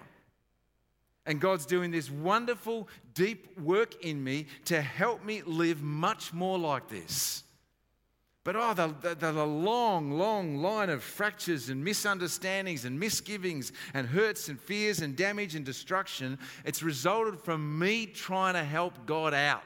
And 1.25 1.39
God's 1.39 1.65
doing 1.65 1.91
this 1.91 2.11
wonderful, 2.11 2.89
deep 3.13 3.57
work 3.59 4.03
in 4.03 4.23
me 4.23 4.47
to 4.65 4.81
help 4.81 5.23
me 5.23 5.41
live 5.45 5.81
much 5.81 6.33
more 6.33 6.59
like 6.59 6.89
this. 6.89 7.43
But 8.43 8.57
oh, 8.57 8.73
the, 8.73 9.15
the, 9.15 9.31
the, 9.31 9.45
long, 9.45 10.17
long 10.17 10.57
line 10.57 10.89
of 10.89 11.01
fractures 11.01 11.69
and 11.69 11.81
misunderstandings 11.81 12.83
and 12.83 12.99
misgivings 12.99 13.71
and 13.93 14.05
hurts 14.05 14.49
and 14.49 14.59
fears 14.59 14.99
and 14.99 15.15
damage 15.15 15.55
and 15.55 15.65
destruction, 15.65 16.37
it's 16.65 16.83
resulted 16.83 17.39
from 17.39 17.79
me 17.79 18.05
trying 18.05 18.55
to 18.55 18.63
help 18.63 19.05
God 19.05 19.33
out. 19.33 19.63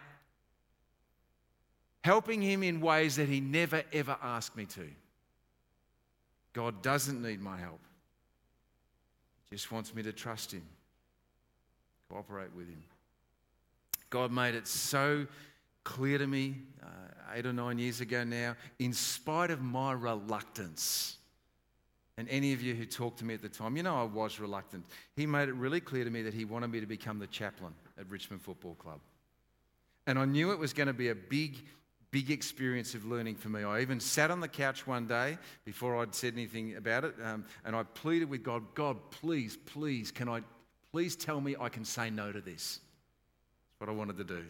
Helping 2.04 2.40
Him 2.40 2.62
in 2.62 2.80
ways 2.80 3.16
that 3.16 3.28
He 3.28 3.40
never, 3.42 3.82
ever 3.92 4.16
asked 4.22 4.56
me 4.56 4.66
to. 4.66 4.88
God 6.54 6.84
doesn't 6.84 7.22
need 7.22 7.42
my 7.42 7.58
help, 7.58 7.82
He 9.50 9.56
just 9.56 9.72
wants 9.72 9.96
me 9.96 10.04
to 10.04 10.14
trust 10.14 10.52
Him. 10.52 10.64
Cooperate 12.10 12.54
with 12.56 12.68
Him. 12.68 12.84
God 14.10 14.32
made 14.32 14.56
it 14.56 14.68
so 14.68 15.28
clear 15.84 16.18
to 16.18 16.28
me 16.28 16.56
uh, 16.84 16.88
eight 17.34 17.46
or 17.46 17.54
nine 17.54 17.80
years 17.80 18.02
ago 18.02 18.24
now, 18.24 18.56
in 18.80 18.94
spite 18.94 19.52
of 19.52 19.62
my 19.62 19.94
reluctance. 19.94 21.18
And 22.18 22.28
any 22.30 22.52
of 22.54 22.62
you 22.62 22.74
who 22.74 22.86
talked 22.86 23.20
to 23.20 23.26
me 23.26 23.36
at 23.36 23.42
the 23.42 23.50
time, 23.50 23.78
you 23.78 23.84
know 23.84 23.96
I 23.96 24.04
was 24.04 24.40
reluctant. 24.40 24.86
He 25.16 25.28
made 25.28 25.50
it 25.50 25.56
really 25.56 25.80
clear 25.80 26.04
to 26.04 26.10
me 26.10 26.24
that 26.24 26.34
he 26.34 26.46
wanted 26.46 26.68
me 26.68 26.80
to 26.80 26.88
become 26.88 27.20
the 27.20 27.28
chaplain 27.28 27.74
at 28.00 28.10
Richmond 28.10 28.42
Football 28.42 28.76
Club. 28.76 29.00
And 30.08 30.18
I 30.18 30.26
knew 30.26 30.52
it 30.52 30.58
was 30.58 30.74
going 30.74 30.88
to 30.88 30.94
be 30.94 31.10
a 31.10 31.16
big, 31.16 31.58
big 32.12 32.32
experience 32.32 32.96
of 32.96 33.06
learning 33.06 33.36
for 33.36 33.50
me. 33.50 33.64
I 33.64 33.82
even 33.82 34.00
sat 34.00 34.32
on 34.32 34.40
the 34.40 34.48
couch 34.48 34.88
one 34.88 35.06
day 35.06 35.38
before 35.64 36.02
I'd 36.02 36.16
said 36.16 36.34
anything 36.34 36.76
about 36.76 37.04
it, 37.04 37.14
um, 37.24 37.46
and 37.66 37.76
I 37.76 37.84
pleaded 37.84 38.30
with 38.30 38.42
God, 38.42 38.64
God, 38.74 38.98
please, 39.12 39.56
please, 39.56 40.12
can 40.12 40.28
I, 40.28 40.42
Please 40.98 41.16
tell 41.16 41.40
me 41.40 41.56
I 41.62 41.70
can 41.70 41.86
say 41.86 42.10
no 42.10 42.32
to 42.32 42.42
this. 42.42 42.80
That's 43.70 43.82
what 43.82 43.88
I 43.88 43.96
wanted 43.96 44.18
to 44.18 44.24
do. 44.24 44.44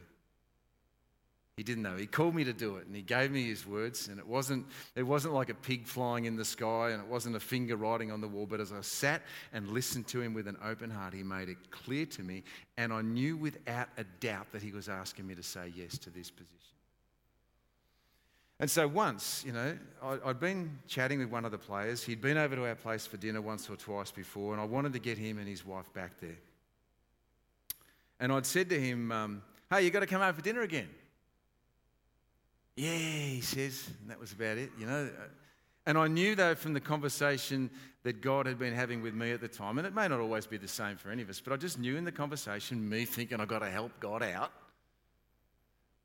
He 1.58 1.64
didn't 1.64 1.84
know. 1.84 1.98
He 1.98 2.08
called 2.08 2.36
me 2.36 2.46
to 2.46 2.54
do 2.54 2.78
it 2.78 2.88
and 2.88 2.96
he 2.96 3.02
gave 3.02 3.32
me 3.32 3.50
his 3.50 3.68
words. 3.68 4.08
And 4.08 4.18
it 4.18 4.26
wasn't, 4.26 4.66
it 4.96 5.04
wasn't 5.04 5.34
like 5.34 5.50
a 5.50 5.54
pig 5.54 5.86
flying 5.86 6.24
in 6.24 6.38
the 6.38 6.46
sky 6.46 6.92
and 6.92 7.04
it 7.04 7.10
wasn't 7.10 7.36
a 7.36 7.40
finger 7.42 7.76
writing 7.76 8.14
on 8.14 8.22
the 8.22 8.30
wall. 8.30 8.46
But 8.46 8.62
as 8.62 8.72
I 8.72 8.80
sat 8.80 9.24
and 9.52 9.68
listened 9.72 10.08
to 10.08 10.22
him 10.22 10.34
with 10.34 10.48
an 10.48 10.56
open 10.64 10.90
heart, 10.90 11.14
he 11.14 11.22
made 11.22 11.50
it 11.50 11.58
clear 11.70 12.06
to 12.06 12.24
me. 12.24 12.46
And 12.78 12.94
I 12.94 13.02
knew 13.02 13.36
without 13.36 13.90
a 13.98 14.06
doubt 14.22 14.54
that 14.54 14.62
he 14.62 14.72
was 14.72 14.88
asking 14.88 15.28
me 15.28 15.36
to 15.36 15.44
say 15.44 15.74
yes 15.76 15.98
to 15.98 16.10
this 16.10 16.32
position. 16.32 16.77
And 18.60 18.70
so 18.70 18.88
once, 18.88 19.43
you 19.46 19.52
know, 19.52 19.78
I'd 20.02 20.39
been 20.39 20.80
chatting 20.88 21.20
with 21.20 21.30
one 21.30 21.46
of 21.46 21.52
the 21.52 21.60
players. 21.60 22.04
He'd 22.04 22.22
been 22.22 22.38
over 22.38 22.56
to 22.56 22.65
our 22.65 22.76
place 22.76 23.06
for 23.06 23.17
dinner 23.17 23.39
once 23.39 23.70
or 23.70 23.76
twice 23.76 24.10
before, 24.10 24.54
and 24.54 24.62
I 24.62 24.65
wanted 24.65 24.93
to 24.93 25.00
get 25.00 25.17
him 25.17 25.38
and 25.38 25.48
his 25.48 25.63
wife 25.63 25.93
back 25.93 26.20
there. 26.20 26.38
And 28.20 28.32
I'd 28.32 28.48
said 28.48 28.70
to 28.70 28.80
him, 28.80 29.12
um, 29.12 29.43
Hey, 29.70 29.84
you 29.84 29.91
got 29.91 30.00
to 30.00 30.08
come 30.08 30.22
over 30.22 30.34
for 30.34 30.41
dinner 30.41 30.62
again. 30.62 30.88
Yeah, 32.76 32.96
he 32.96 33.41
says, 33.41 33.89
and 34.02 34.10
that 34.10 34.20
was 34.20 34.32
about 34.32 34.58
it, 34.58 34.72
you 34.80 34.86
know. 34.86 35.10
And 35.86 35.98
I 35.98 36.08
knew, 36.08 36.36
though, 36.36 36.56
from 36.56 36.74
the 36.74 36.80
conversation 36.80 37.70
that 38.04 38.22
God 38.22 38.46
had 38.46 38.58
been 38.58 38.74
having 38.74 39.02
with 39.02 39.13
me 39.13 39.32
at 39.32 39.41
the 39.41 39.48
time, 39.48 39.78
and 39.78 39.86
it 39.86 39.93
may 39.93 40.08
not 40.08 40.20
always 40.20 40.48
be 40.48 40.58
the 40.58 40.67
same 40.67 40.96
for 40.96 41.12
any 41.12 41.22
of 41.22 41.30
us, 41.30 41.41
but 41.41 41.54
I 41.54 41.58
just 41.58 41.80
knew 41.80 41.98
in 41.98 42.06
the 42.06 42.12
conversation, 42.12 42.88
me 42.88 43.06
thinking 43.06 43.39
I've 43.39 43.48
got 43.48 43.60
to 43.60 43.70
help 43.70 43.91
God 44.00 44.24
out, 44.24 44.52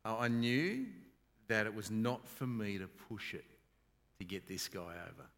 I 0.04 0.28
knew 0.28 0.86
that 1.52 1.66
it 1.66 1.74
was 1.74 1.90
not 1.90 2.26
for 2.26 2.46
me 2.46 2.78
to 2.78 2.86
push 2.86 3.34
it 3.34 3.44
to 4.18 4.24
get 4.24 4.48
this 4.48 4.68
guy 4.68 4.80
over. 4.80 5.28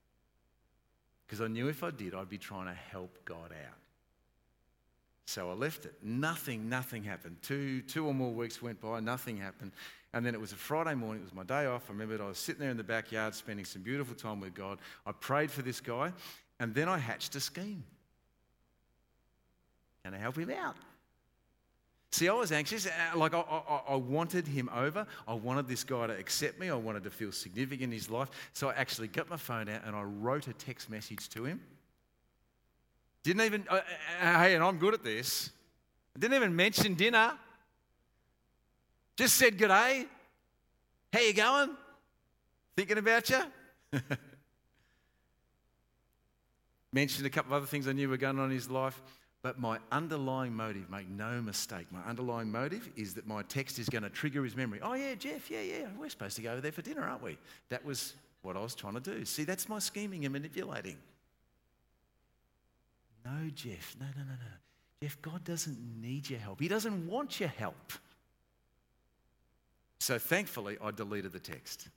Because 1.27 1.41
I 1.41 1.49
knew 1.49 1.67
if 1.67 1.83
I 1.83 1.91
did, 1.91 2.15
I'd 2.15 2.29
be 2.29 2.39
trying 2.39 2.67
to 2.67 2.73
help 2.73 3.19
God 3.25 3.51
out. 3.51 3.79
So 5.27 5.51
I 5.51 5.55
left 5.55 5.87
it. 5.87 5.95
Nothing, 6.05 6.69
nothing 6.69 7.03
happened. 7.03 7.39
Two, 7.43 7.81
two 7.83 8.07
or 8.07 8.15
more 8.15 8.31
weeks 8.31 8.63
went 8.63 8.81
by, 8.81 9.01
nothing 9.01 9.37
happened. 9.37 9.73
And 10.13 10.25
then 10.25 10.35
it 10.35 10.41
was 10.41 10.53
a 10.53 10.57
Friday 10.57 10.95
morning, 10.95 11.23
it 11.23 11.25
was 11.25 11.35
my 11.35 11.43
day 11.43 11.67
off. 11.67 11.83
I 11.89 11.93
remember 11.93 12.23
I 12.23 12.29
was 12.29 12.39
sitting 12.39 12.61
there 12.61 12.71
in 12.71 12.77
the 12.77 12.85
backyard 12.85 13.35
spending 13.35 13.65
some 13.65 13.83
beautiful 13.83 14.15
time 14.15 14.39
with 14.39 14.55
God. 14.55 14.79
I 15.05 15.11
prayed 15.11 15.51
for 15.51 15.63
this 15.63 15.81
guy, 15.81 16.13
and 16.61 16.73
then 16.73 16.89
I 16.89 16.97
hatched 16.97 17.35
a 17.35 17.41
scheme. 17.41 17.83
Can 20.05 20.15
I 20.15 20.19
help 20.19 20.39
him 20.39 20.51
out? 20.51 20.77
See, 22.15 22.29
I 22.29 22.33
was 22.33 22.53
anxious. 22.53 22.87
Uh, 22.87 23.19
like, 23.19 23.35
I, 23.35 23.41
I, 23.41 23.81
I, 23.89 23.97
wanted 23.97 24.47
him 24.47 24.71
over. 24.73 25.05
I 25.27 25.35
wanted 25.35 25.67
this 25.67 25.83
guy 25.83 26.07
to 26.07 26.17
accept 26.17 26.61
me. 26.61 26.71
I 26.71 26.77
wanted 26.77 27.03
to 27.03 27.11
feel 27.11 27.33
significant 27.33 27.83
in 27.83 27.91
his 27.91 28.09
life. 28.09 28.31
So 28.53 28.69
I 28.69 28.75
actually 28.75 29.09
got 29.09 29.29
my 29.29 29.37
phone 29.37 29.69
out 29.69 29.83
and 29.85 29.97
I 29.97 30.03
wrote 30.05 30.47
a 30.47 30.53
text 30.53 30.89
message 30.89 31.29
to 31.31 31.45
him. 31.45 31.61
Didn't 33.25 33.43
even, 33.43 33.65
uh, 33.69 33.81
uh, 34.23 34.43
hey, 34.43 34.55
and 34.55 34.63
I'm 34.63 34.79
good 34.79 34.95
at 34.95 35.03
this. 35.03 35.51
didn't 36.17 36.37
even 36.37 36.55
mention 36.55 36.95
dinner. 36.95 37.33
Just 39.17 39.35
said, 39.35 39.59
G'day. 39.59 40.07
How 41.13 41.19
you 41.19 41.35
going? 41.35 41.71
Thinking 42.77 42.99
about 42.99 43.29
you? 43.29 43.43
Mentioned 46.93 47.27
a 47.27 47.31
couple 47.31 47.55
of 47.55 47.63
other 47.65 47.67
things 47.67 47.89
I 47.89 47.93
knew 47.93 48.09
were 48.09 48.17
going 48.17 48.39
on 48.39 48.51
in 48.51 48.53
his 48.53 48.71
life. 48.71 49.03
But 49.45 49.61
my 49.61 49.79
underlying 49.93 50.55
motive, 50.55 50.89
make 50.89 51.07
no 51.07 51.43
mistake, 51.43 51.87
my 51.91 52.01
underlying 52.09 52.51
motive 52.51 52.89
is 52.97 53.13
that 53.13 53.27
my 53.27 53.43
text 53.43 53.79
is 53.79 53.91
going 53.91 54.03
to 54.03 54.09
trigger 54.09 54.43
his 54.43 54.57
memory. 54.57 54.81
Oh, 54.83 54.95
yeah, 54.95 55.15
Jeff, 55.17 55.51
yeah, 55.51 55.61
yeah, 55.61 55.87
we're 55.99 56.09
supposed 56.09 56.37
to 56.37 56.43
go 56.43 56.53
over 56.53 56.63
there 56.63 56.73
for 56.73 56.81
dinner, 56.81 57.03
aren't 57.03 57.23
we? 57.23 57.37
That 57.69 57.85
was 57.85 58.15
what 58.41 58.57
I 58.57 58.61
was 58.61 58.75
trying 58.75 58.95
to 58.95 59.01
do. 59.01 59.23
See, 59.27 59.45
that's 59.45 59.69
my 59.69 59.81
scheming 59.81 60.25
and 60.25 60.33
manipulating. 60.33 60.97
No, 63.23 63.51
Jeff, 63.55 63.95
no, 64.01 64.07
no, 64.17 64.23
no, 64.23 64.33
no. 64.33 64.53
Jeff, 65.03 65.21
God 65.21 65.45
doesn't 65.45 65.79
need 66.01 66.31
your 66.31 66.41
help, 66.41 66.59
He 66.59 66.67
doesn't 66.67 67.07
want 67.07 67.39
your 67.39 67.51
help. 67.51 67.93
So 70.01 70.19
thankfully, 70.19 70.79
I 70.83 70.91
deleted 70.91 71.33
the 71.33 71.39
text. 71.39 71.89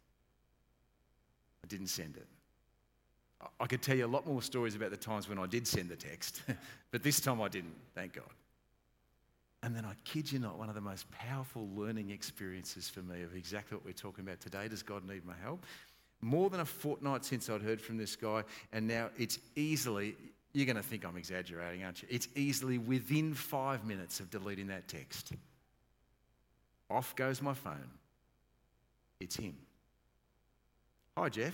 I 1.64 1.68
didn't 1.68 1.88
send 1.88 2.18
it. 2.18 2.28
I 3.60 3.68
could 3.68 3.82
tell 3.82 3.96
you 3.96 4.06
a 4.06 4.08
lot 4.08 4.26
more 4.26 4.42
stories 4.42 4.76
about 4.76 4.90
the 4.90 4.98
times 4.98 5.30
when 5.30 5.38
I 5.38 5.46
did 5.46 5.68
send 5.68 5.90
the 5.90 5.96
text, 5.96 6.42
but 6.92 7.04
this 7.04 7.20
time 7.20 7.42
I 7.42 7.48
didn't, 7.48 7.76
thank 7.94 8.14
God. 8.14 8.26
And 9.64 9.76
then 9.76 9.86
I 9.86 9.94
kid 10.06 10.32
you 10.32 10.40
not, 10.40 10.58
one 10.58 10.70
of 10.70 10.76
the 10.76 10.82
most 10.82 11.10
powerful 11.12 11.68
learning 11.76 12.10
experiences 12.10 12.90
for 12.90 13.02
me 13.02 13.24
of 13.24 13.36
exactly 13.36 13.76
what 13.76 13.86
we're 13.86 13.92
talking 13.92 14.24
about 14.24 14.40
today 14.40 14.68
does 14.68 14.84
God 14.84 15.08
need 15.08 15.26
my 15.26 15.34
help? 15.44 15.66
More 16.22 16.50
than 16.50 16.62
a 16.62 16.66
fortnight 16.66 17.26
since 17.26 17.50
I'd 17.50 17.62
heard 17.62 17.80
from 17.80 17.98
this 17.98 18.16
guy, 18.16 18.44
and 18.74 18.88
now 18.88 19.10
it's 19.18 19.40
easily, 19.56 20.16
you're 20.54 20.66
going 20.66 20.78
to 20.78 20.84
think 20.84 21.06
I'm 21.06 21.18
exaggerating, 21.18 21.84
aren't 21.84 22.02
you? 22.02 22.08
It's 22.10 22.28
easily 22.36 22.78
within 22.78 23.34
five 23.34 23.86
minutes 23.86 24.20
of 24.20 24.32
deleting 24.32 24.68
that 24.68 24.88
text. 24.88 25.34
Off 26.90 27.16
goes 27.16 27.42
my 27.42 27.54
phone. 27.54 27.90
It's 29.20 29.36
him. 29.36 29.56
Hi, 31.18 31.30
Jeff. 31.30 31.54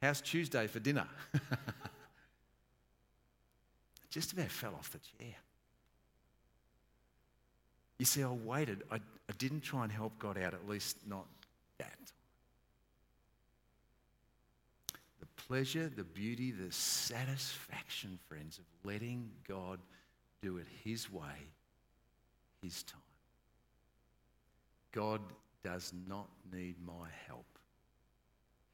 How's 0.00 0.20
Tuesday 0.20 0.66
for 0.66 0.80
dinner? 0.80 1.06
Just 4.10 4.32
about 4.32 4.48
fell 4.48 4.74
off 4.74 4.90
the 4.90 4.98
chair. 4.98 5.34
You 7.98 8.06
see, 8.06 8.22
I 8.22 8.30
waited. 8.30 8.82
I, 8.90 8.96
I 8.96 9.32
didn't 9.36 9.60
try 9.60 9.82
and 9.82 9.92
help 9.92 10.18
God 10.18 10.38
out, 10.38 10.54
at 10.54 10.66
least 10.66 10.96
not 11.06 11.26
that. 11.78 11.98
The 15.20 15.26
pleasure, 15.36 15.90
the 15.94 16.04
beauty, 16.04 16.50
the 16.50 16.72
satisfaction, 16.72 18.18
friends, 18.26 18.58
of 18.58 18.64
letting 18.84 19.30
God 19.46 19.80
do 20.40 20.56
it 20.56 20.66
His 20.82 21.12
way, 21.12 21.50
His 22.62 22.82
time. 22.84 23.02
God 24.92 25.20
does 25.62 25.92
not 26.08 26.30
need 26.50 26.76
my 26.84 27.08
help. 27.28 27.44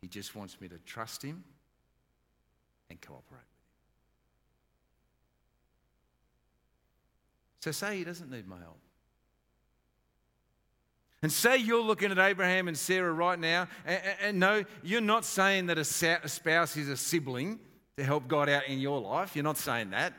He 0.06 0.08
just 0.08 0.36
wants 0.36 0.60
me 0.60 0.68
to 0.68 0.78
trust 0.86 1.20
Him 1.20 1.42
and 2.88 3.00
cooperate 3.00 3.24
with 3.28 3.40
Him. 3.40 3.42
So 7.58 7.72
say 7.72 7.98
He 7.98 8.04
doesn't 8.04 8.30
need 8.30 8.46
my 8.46 8.60
help. 8.60 8.78
And 11.24 11.32
say 11.32 11.56
you're 11.56 11.82
looking 11.82 12.12
at 12.12 12.20
Abraham 12.20 12.68
and 12.68 12.78
Sarah 12.78 13.12
right 13.12 13.36
now, 13.36 13.66
and, 13.84 14.00
and, 14.22 14.38
no, 14.38 14.64
you're 14.84 15.00
not 15.00 15.24
saying 15.24 15.66
that 15.66 15.76
a 15.76 15.82
spouse 15.82 16.76
is 16.76 16.88
a 16.88 16.96
sibling 16.96 17.58
to 17.96 18.04
help 18.04 18.28
God 18.28 18.48
out 18.48 18.68
in 18.68 18.78
your 18.78 19.00
life. 19.00 19.34
You're 19.34 19.42
not 19.42 19.58
saying 19.58 19.90
that. 19.90 20.12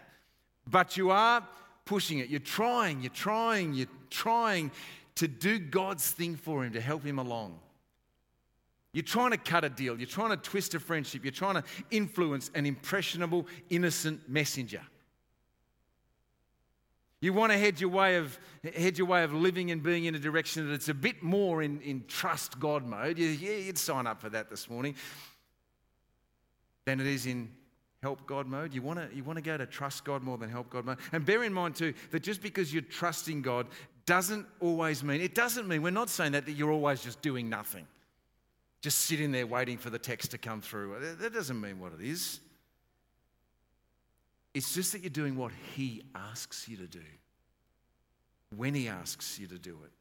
But 0.70 0.98
you 0.98 1.12
are 1.12 1.48
pushing 1.86 2.20
it. 2.20 2.28
You're 2.28 2.42
trying, 2.42 3.00
you're 3.00 3.10
trying, 3.12 3.74
you're 3.74 3.88
trying 4.10 4.70
to 5.16 5.30
do 5.30 5.60
God's 5.60 6.12
thing 6.12 6.36
for 6.36 6.66
him, 6.66 6.74
to 6.74 6.82
help 6.82 7.06
him 7.06 7.20
along. 7.20 7.60
You're 8.98 9.04
trying 9.04 9.30
to 9.30 9.38
cut 9.38 9.64
a 9.64 9.70
deal. 9.70 9.96
You're 9.96 10.08
trying 10.08 10.32
to 10.32 10.38
twist 10.38 10.74
a 10.74 10.80
friendship. 10.80 11.24
You're 11.24 11.32
trying 11.32 11.54
to 11.54 11.64
influence 11.92 12.50
an 12.56 12.66
impressionable, 12.66 13.46
innocent 13.70 14.28
messenger. 14.28 14.82
You 17.22 17.32
want 17.32 17.52
to 17.52 17.60
head 17.60 17.80
your 17.80 17.92
way 17.92 18.16
of, 18.16 18.40
head 18.76 18.98
your 18.98 19.06
way 19.06 19.24
of 19.24 19.36
living 19.36 19.70
and 19.70 19.84
being 19.84 20.06
in 20.06 20.16
a 20.16 20.20
direction 20.20 20.68
that 20.68 20.74
it's 20.74 20.90
a 20.90 20.96
bit 20.96 21.22
more 21.22 21.62
in, 21.62 21.80
in 21.82 22.06
trust 22.08 22.60
God 22.60 22.88
mode. 22.88 23.20
You, 23.20 23.28
yeah, 23.28 23.58
you'd 23.58 23.78
sign 23.78 24.08
up 24.08 24.20
for 24.20 24.30
that 24.30 24.50
this 24.50 24.68
morning. 24.68 24.96
Than 26.86 27.00
it 27.00 27.06
is 27.06 27.28
in 27.28 27.52
help 28.02 28.26
God 28.26 28.48
mode. 28.48 28.74
You 28.74 28.82
want 28.82 28.98
to 28.98 29.16
you 29.16 29.24
want 29.24 29.38
to 29.38 29.44
go 29.44 29.58
to 29.58 29.68
trust 29.68 30.06
God 30.06 30.24
more 30.24 30.40
than 30.40 30.50
help 30.50 30.72
God 30.72 30.86
mode. 30.86 30.98
And 31.12 31.24
bear 31.24 31.44
in 31.44 31.54
mind 31.54 31.76
too 31.76 31.94
that 32.10 32.24
just 32.24 32.42
because 32.42 32.74
you're 32.74 32.82
trusting 32.82 33.44
God 33.44 33.68
doesn't 34.08 34.48
always 34.60 35.04
mean 35.04 35.22
it 35.22 35.36
doesn't 35.36 35.68
mean 35.68 35.84
we're 35.84 35.92
not 35.92 36.10
saying 36.10 36.32
that 36.32 36.48
that 36.48 36.54
you're 36.54 36.72
always 36.72 37.04
just 37.04 37.22
doing 37.22 37.48
nothing 37.48 37.86
just 38.88 39.00
sitting 39.00 39.34
there 39.34 39.46
waiting 39.46 39.78
for 39.78 39.90
the 39.90 40.00
text 40.00 40.32
to 40.32 40.38
come 40.38 40.62
through. 40.62 40.96
That 41.20 41.34
doesn't 41.34 41.60
mean 41.60 41.78
what 41.78 41.92
it 41.92 42.00
is. 42.00 42.40
It's 44.54 44.74
just 44.74 44.94
that 44.94 45.02
you're 45.02 45.10
doing 45.10 45.36
what 45.36 45.52
He 45.76 46.04
asks 46.16 46.70
you 46.70 46.78
to 46.78 46.88
do 46.88 47.04
when 48.56 48.74
He 48.74 48.88
asks 48.88 49.38
you 49.38 49.48
to 49.48 49.60
do 49.60 49.78
it, 49.84 49.92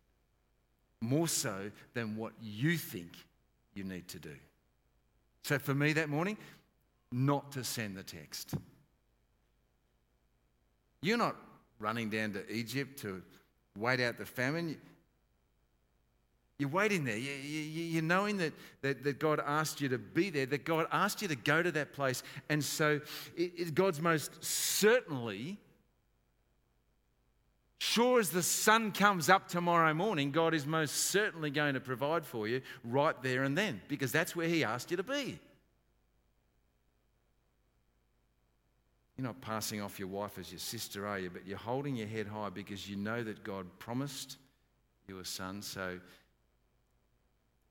more 1.01 1.27
so 1.27 1.73
than 1.95 2.15
what 2.17 2.35
you 2.41 2.77
think 2.77 3.11
you 3.75 3.83
need 3.83 4.07
to 4.07 4.21
do. 4.21 4.37
So 5.43 5.59
for 5.59 5.75
me 5.75 5.93
that 5.95 6.09
morning, 6.09 6.37
not 7.11 7.51
to 7.53 7.65
send 7.65 7.97
the 7.97 8.05
text. 8.05 8.55
You're 11.03 11.19
not 11.19 11.35
running 11.81 12.09
down 12.09 12.35
to 12.35 12.49
Egypt 12.49 13.01
to 13.01 13.21
wait 13.77 13.99
out 13.99 14.17
the 14.17 14.27
famine. 14.27 14.81
You're 16.59 16.71
waiting 16.71 17.05
there. 17.05 17.19
You're 17.19 18.03
knowing 18.03 18.39
that, 18.39 18.55
that, 18.81 19.19
God 19.19 19.41
asked 19.45 19.81
you 19.81 19.91
to 19.91 19.99
be 19.99 20.31
there, 20.31 20.47
that 20.47 20.65
God 20.65 20.87
asked 20.91 21.21
you 21.21 21.29
to 21.29 21.37
go 21.37 21.63
to 21.63 21.71
that 21.73 21.93
place. 21.93 22.23
And 22.49 22.65
so 22.65 23.01
God's 23.75 24.01
most 24.01 24.43
certainly, 24.43 25.59
sure 27.79 28.21
as 28.21 28.31
the 28.31 28.43
sun 28.43 28.93
comes 28.93 29.29
up 29.29 29.49
tomorrow 29.49 29.93
morning, 29.93 30.31
God 30.31 30.55
is 30.55 30.67
most 30.67 30.95
certainly 30.95 31.51
going 31.51 31.75
to 31.75 31.81
provide 31.81 32.25
for 32.25 32.49
you 32.49 32.63
right 32.85 33.21
there 33.23 33.43
and 33.43 33.57
then, 33.57 33.83
because 33.89 34.11
that's 34.11 34.35
where 34.35 34.49
He 34.49 34.65
asked 34.65 34.91
you 34.91 34.97
to 34.97 35.03
be. 35.03 35.39
You're 39.19 39.27
not 39.27 39.41
passing 39.41 39.81
off 39.83 39.99
your 39.99 40.09
wife 40.09 40.39
as 40.39 40.51
your 40.51 40.59
sister, 40.59 41.07
are 41.07 41.19
you? 41.19 41.31
But 41.31 41.47
you're 41.47 41.59
holding 41.59 41.97
your 41.97 42.07
head 42.07 42.27
high 42.27 42.51
because 42.51 42.89
you 42.89 42.97
know 42.97 43.23
that 43.25 43.45
God 43.45 43.67
promised 43.79 44.37
you 45.09 45.19
a 45.19 45.25
son. 45.25 45.63
So 45.63 45.99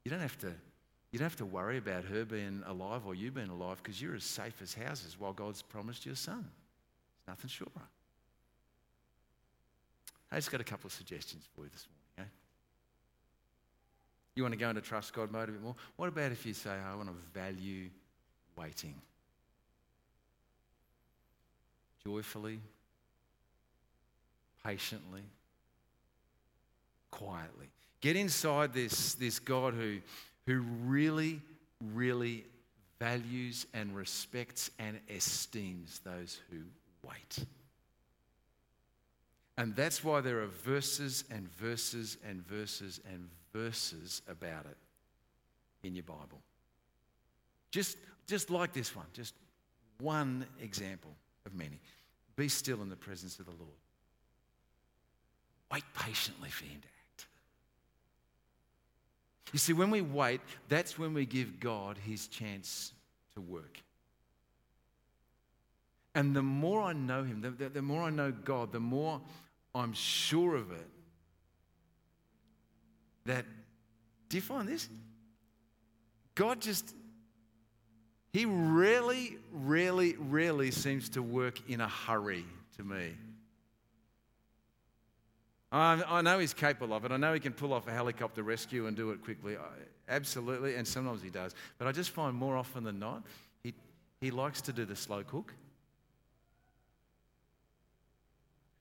you 0.05 0.11
don't 0.11 0.21
have 0.21 0.37
to, 0.37 0.53
you 1.11 1.19
don't 1.19 1.25
have 1.25 1.35
to 1.37 1.45
worry 1.45 1.77
about 1.77 2.05
her 2.05 2.23
being 2.23 2.63
alive 2.67 3.05
or 3.05 3.15
you 3.15 3.31
being 3.31 3.49
alive 3.49 3.81
because 3.83 3.99
you're 3.99 4.15
as 4.15 4.23
safe 4.23 4.61
as 4.61 4.73
houses 4.73 5.19
while 5.19 5.33
God's 5.33 5.63
promised 5.63 6.05
you 6.05 6.11
a 6.11 6.15
son. 6.15 6.45
There's 7.25 7.35
nothing 7.35 7.49
surer. 7.49 7.67
I 10.31 10.35
just 10.35 10.51
got 10.51 10.61
a 10.61 10.65
couple 10.65 10.87
of 10.87 10.93
suggestions 10.93 11.45
for 11.55 11.63
you 11.63 11.69
this 11.71 11.87
morning. 12.17 12.29
Eh? 12.29 12.33
You 14.35 14.43
want 14.43 14.53
to 14.53 14.59
go 14.59 14.69
into 14.69 14.81
trust 14.81 15.13
God 15.13 15.31
mode 15.31 15.49
a 15.49 15.53
bit 15.53 15.61
more? 15.61 15.75
What 15.95 16.07
about 16.07 16.31
if 16.31 16.45
you 16.45 16.53
say, 16.53 16.71
I 16.71 16.93
want 16.95 17.09
to 17.09 17.15
value 17.33 17.89
waiting? 18.55 18.95
Joyfully, 22.03 22.59
patiently, 24.63 25.23
quietly. 27.09 27.69
Get 28.05 28.17
inside 28.17 28.71
this, 28.71 29.15
this 29.15 29.39
God 29.39 29.73
who, 29.73 29.97
who 30.45 30.59
really, 30.85 31.41
really 31.95 32.45
values 32.99 33.65
and 33.73 33.95
respects 33.95 34.69
and 34.77 34.99
esteems 35.09 36.01
those 36.05 36.39
who 36.51 36.57
wait. 37.03 37.47
And 39.57 39.75
that's 39.75 40.03
why 40.03 40.21
there 40.21 40.43
are 40.43 40.45
verses 40.45 41.23
and 41.31 41.51
verses 41.55 42.17
and 42.23 42.45
verses 42.45 43.01
and 43.11 43.27
verses 43.51 44.21
about 44.29 44.67
it 44.67 44.77
in 45.81 45.95
your 45.95 46.03
Bible. 46.03 46.43
Just, 47.71 47.97
just 48.27 48.51
like 48.51 48.71
this 48.71 48.95
one, 48.95 49.07
just 49.13 49.33
one 49.99 50.45
example 50.61 51.15
of 51.47 51.55
many. 51.55 51.79
Be 52.35 52.49
still 52.49 52.83
in 52.83 52.89
the 52.89 52.95
presence 52.95 53.39
of 53.39 53.45
the 53.45 53.51
Lord. 53.53 53.79
Wait 55.71 55.83
patiently 55.95 56.51
for 56.51 56.65
Him 56.65 56.81
to. 56.83 56.94
You 59.53 59.59
see, 59.59 59.73
when 59.73 59.91
we 59.91 60.01
wait, 60.01 60.41
that's 60.67 60.97
when 60.97 61.13
we 61.13 61.25
give 61.25 61.59
God 61.59 61.97
His 61.97 62.27
chance 62.27 62.93
to 63.35 63.41
work. 63.41 63.79
And 66.13 66.35
the 66.35 66.41
more 66.41 66.81
I 66.81 66.93
know 66.93 67.23
Him, 67.23 67.41
the, 67.41 67.51
the, 67.51 67.69
the 67.69 67.81
more 67.81 68.03
I 68.03 68.09
know 68.09 68.31
God, 68.31 68.71
the 68.71 68.79
more 68.79 69.21
I'm 69.73 69.93
sure 69.93 70.55
of 70.55 70.71
it. 70.71 70.87
That, 73.25 73.45
do 74.29 74.37
you 74.37 74.41
find 74.41 74.67
this? 74.67 74.87
God 76.35 76.61
just, 76.61 76.93
He 78.33 78.45
rarely, 78.45 79.37
rarely, 79.51 80.15
rarely 80.17 80.71
seems 80.71 81.09
to 81.09 81.21
work 81.21 81.59
in 81.69 81.81
a 81.81 81.87
hurry 81.87 82.45
to 82.77 82.83
me. 82.83 83.13
I, 85.75 86.21
know 86.21 86.39
He's 86.39 86.53
capable 86.53 86.95
of 86.95 87.05
it. 87.05 87.11
I 87.11 87.17
know 87.17 87.33
He 87.33 87.39
can 87.39 87.53
pull 87.53 87.73
off 87.73 87.87
a 87.87 87.91
helicopter 87.91 88.43
rescue 88.43 88.87
and 88.87 88.95
do 88.95 89.11
it 89.11 89.23
quickly. 89.23 89.57
Absolutely, 90.07 90.75
and 90.75 90.87
sometimes 90.87 91.21
He 91.21 91.29
does. 91.29 91.53
But 91.77 91.87
I 91.87 91.91
just 91.91 92.11
find 92.11 92.35
more 92.35 92.55
often 92.55 92.83
than 92.83 92.99
not, 92.99 93.23
He, 93.63 93.73
he 94.21 94.31
likes 94.31 94.61
to 94.61 94.73
do 94.73 94.85
the 94.85 94.95
slow 94.95 95.23
cook. 95.23 95.53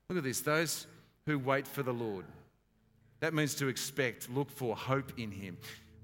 Look 0.09 0.17
at 0.19 0.23
this 0.23 0.41
those 0.41 0.87
who 1.25 1.39
wait 1.39 1.67
for 1.67 1.83
the 1.83 1.93
Lord. 1.93 2.25
That 3.19 3.33
means 3.33 3.55
to 3.55 3.67
expect, 3.67 4.29
look 4.29 4.51
for, 4.51 4.75
hope 4.75 5.13
in 5.17 5.31
Him. 5.31 5.57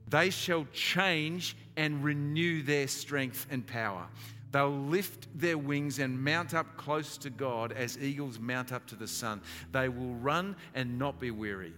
They 0.07 0.29
shall 0.29 0.65
change 0.73 1.55
and 1.77 2.03
renew 2.03 2.63
their 2.63 2.87
strength 2.87 3.47
and 3.49 3.65
power. 3.65 4.07
They'll 4.51 4.69
lift 4.69 5.27
their 5.37 5.57
wings 5.57 5.99
and 5.99 6.21
mount 6.21 6.53
up 6.53 6.77
close 6.77 7.17
to 7.19 7.29
God 7.29 7.71
as 7.71 7.97
eagles 7.97 8.39
mount 8.39 8.71
up 8.71 8.85
to 8.87 8.95
the 8.95 9.07
sun. 9.07 9.41
They 9.71 9.87
will 9.89 10.15
run 10.15 10.55
and 10.75 10.99
not 10.99 11.19
be 11.19 11.31
weary. 11.31 11.73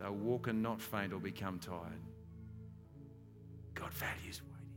They'll 0.00 0.14
walk 0.14 0.46
and 0.48 0.62
not 0.62 0.80
faint 0.80 1.12
or 1.12 1.20
become 1.20 1.58
tired. 1.58 2.00
God 3.74 3.92
values 3.92 4.40
waiting. 4.42 4.68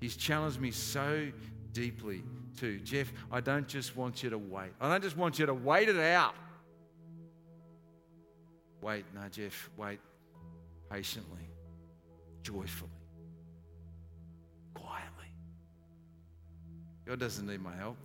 He's 0.00 0.16
challenged 0.16 0.60
me 0.60 0.72
so 0.72 1.30
deeply 1.72 2.22
too. 2.58 2.80
Jeff, 2.80 3.12
I 3.30 3.40
don't 3.40 3.68
just 3.68 3.96
want 3.96 4.22
you 4.22 4.30
to 4.30 4.38
wait. 4.38 4.72
I 4.80 4.88
don't 4.88 5.02
just 5.02 5.16
want 5.16 5.38
you 5.38 5.46
to 5.46 5.54
wait 5.54 5.88
it 5.88 5.98
out. 5.98 6.34
Wait, 8.80 9.04
no, 9.14 9.28
Jeff, 9.30 9.70
wait 9.76 10.00
patiently, 10.92 11.48
joyfully, 12.42 12.90
God 17.12 17.20
doesn't 17.20 17.46
need 17.46 17.60
my 17.60 17.76
help. 17.76 17.98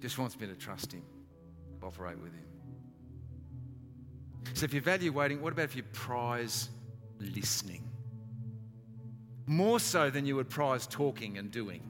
Just 0.00 0.16
wants 0.16 0.40
me 0.40 0.46
to 0.46 0.54
trust 0.54 0.90
Him, 0.90 1.02
cooperate 1.82 2.18
with 2.18 2.32
Him. 2.32 2.46
So 4.54 4.64
if 4.64 4.72
you 4.72 4.80
value 4.80 5.12
waiting, 5.12 5.42
what 5.42 5.52
about 5.52 5.66
if 5.66 5.76
you 5.76 5.82
prize 5.82 6.70
listening? 7.20 7.82
More 9.44 9.78
so 9.78 10.08
than 10.08 10.24
you 10.24 10.34
would 10.36 10.48
prize 10.48 10.86
talking 10.86 11.36
and 11.36 11.50
doing. 11.50 11.82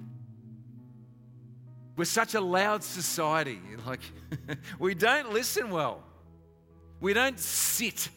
We're 1.94 2.06
such 2.06 2.34
a 2.34 2.40
loud 2.40 2.82
society. 2.82 3.60
Like, 3.86 4.00
we 4.80 4.96
don't 4.96 5.32
listen 5.32 5.70
well. 5.70 6.02
We 6.98 7.12
don't 7.12 7.38
sit 7.38 8.08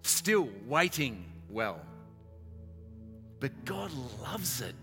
still 0.00 0.48
waiting 0.66 1.26
well. 1.50 1.82
But 3.40 3.66
God 3.66 3.90
loves 4.22 4.62
it 4.62 4.74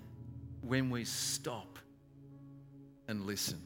when 0.69 0.91
we 0.91 1.03
stop 1.03 1.79
and 3.07 3.25
listen. 3.25 3.59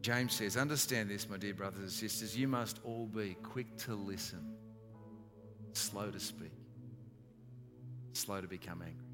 James 0.00 0.34
says, 0.34 0.56
Understand 0.56 1.08
this, 1.08 1.28
my 1.28 1.36
dear 1.36 1.54
brothers 1.54 1.80
and 1.80 1.90
sisters. 1.90 2.36
You 2.36 2.48
must 2.48 2.80
all 2.84 3.06
be 3.06 3.36
quick 3.40 3.76
to 3.78 3.94
listen, 3.94 4.56
slow 5.74 6.10
to 6.10 6.18
speak, 6.18 6.50
slow 8.14 8.40
to 8.40 8.48
become 8.48 8.82
angry. 8.82 9.06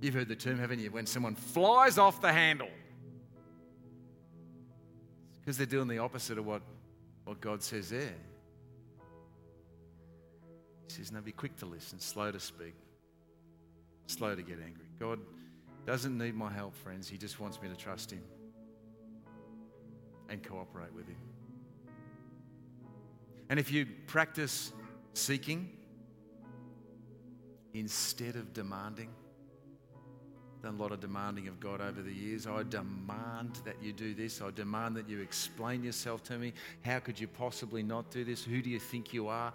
You've 0.00 0.14
heard 0.14 0.28
the 0.28 0.36
term, 0.36 0.58
haven't 0.58 0.80
you? 0.80 0.90
When 0.90 1.04
someone 1.04 1.34
flies 1.34 1.98
off 1.98 2.22
the 2.22 2.32
handle. 2.32 2.68
it's 5.28 5.38
Because 5.40 5.58
they're 5.58 5.66
doing 5.66 5.88
the 5.88 5.98
opposite 5.98 6.38
of 6.38 6.46
what, 6.46 6.62
what 7.24 7.38
God 7.42 7.62
says 7.62 7.90
there. 7.90 8.14
He 10.88 10.94
says, 10.94 11.12
No, 11.12 11.20
be 11.20 11.32
quick 11.32 11.54
to 11.58 11.66
listen, 11.66 12.00
slow 12.00 12.32
to 12.32 12.40
speak, 12.40 12.74
slow 14.06 14.34
to 14.34 14.42
get 14.42 14.58
angry. 14.64 14.86
God 14.98 15.18
doesn't 15.86 16.16
need 16.16 16.34
my 16.34 16.50
help, 16.50 16.74
friends. 16.74 17.08
He 17.08 17.18
just 17.18 17.40
wants 17.40 17.60
me 17.60 17.68
to 17.68 17.76
trust 17.76 18.10
Him 18.10 18.22
and 20.28 20.42
cooperate 20.42 20.92
with 20.94 21.06
Him. 21.06 21.18
And 23.50 23.60
if 23.60 23.70
you 23.70 23.86
practice 24.06 24.72
seeking 25.12 25.70
instead 27.74 28.36
of 28.36 28.52
demanding, 28.52 29.10
done 30.62 30.76
a 30.76 30.82
lot 30.82 30.92
of 30.92 31.00
demanding 31.00 31.46
of 31.46 31.60
God 31.60 31.82
over 31.82 32.00
the 32.00 32.12
years. 32.12 32.46
I 32.46 32.62
demand 32.62 33.60
that 33.66 33.76
you 33.82 33.92
do 33.92 34.14
this. 34.14 34.40
I 34.40 34.50
demand 34.50 34.96
that 34.96 35.08
you 35.10 35.20
explain 35.20 35.84
yourself 35.84 36.22
to 36.24 36.38
me. 36.38 36.54
How 36.82 37.00
could 37.00 37.20
you 37.20 37.28
possibly 37.28 37.82
not 37.82 38.10
do 38.10 38.24
this? 38.24 38.42
Who 38.42 38.62
do 38.62 38.70
you 38.70 38.80
think 38.80 39.12
you 39.12 39.28
are? 39.28 39.52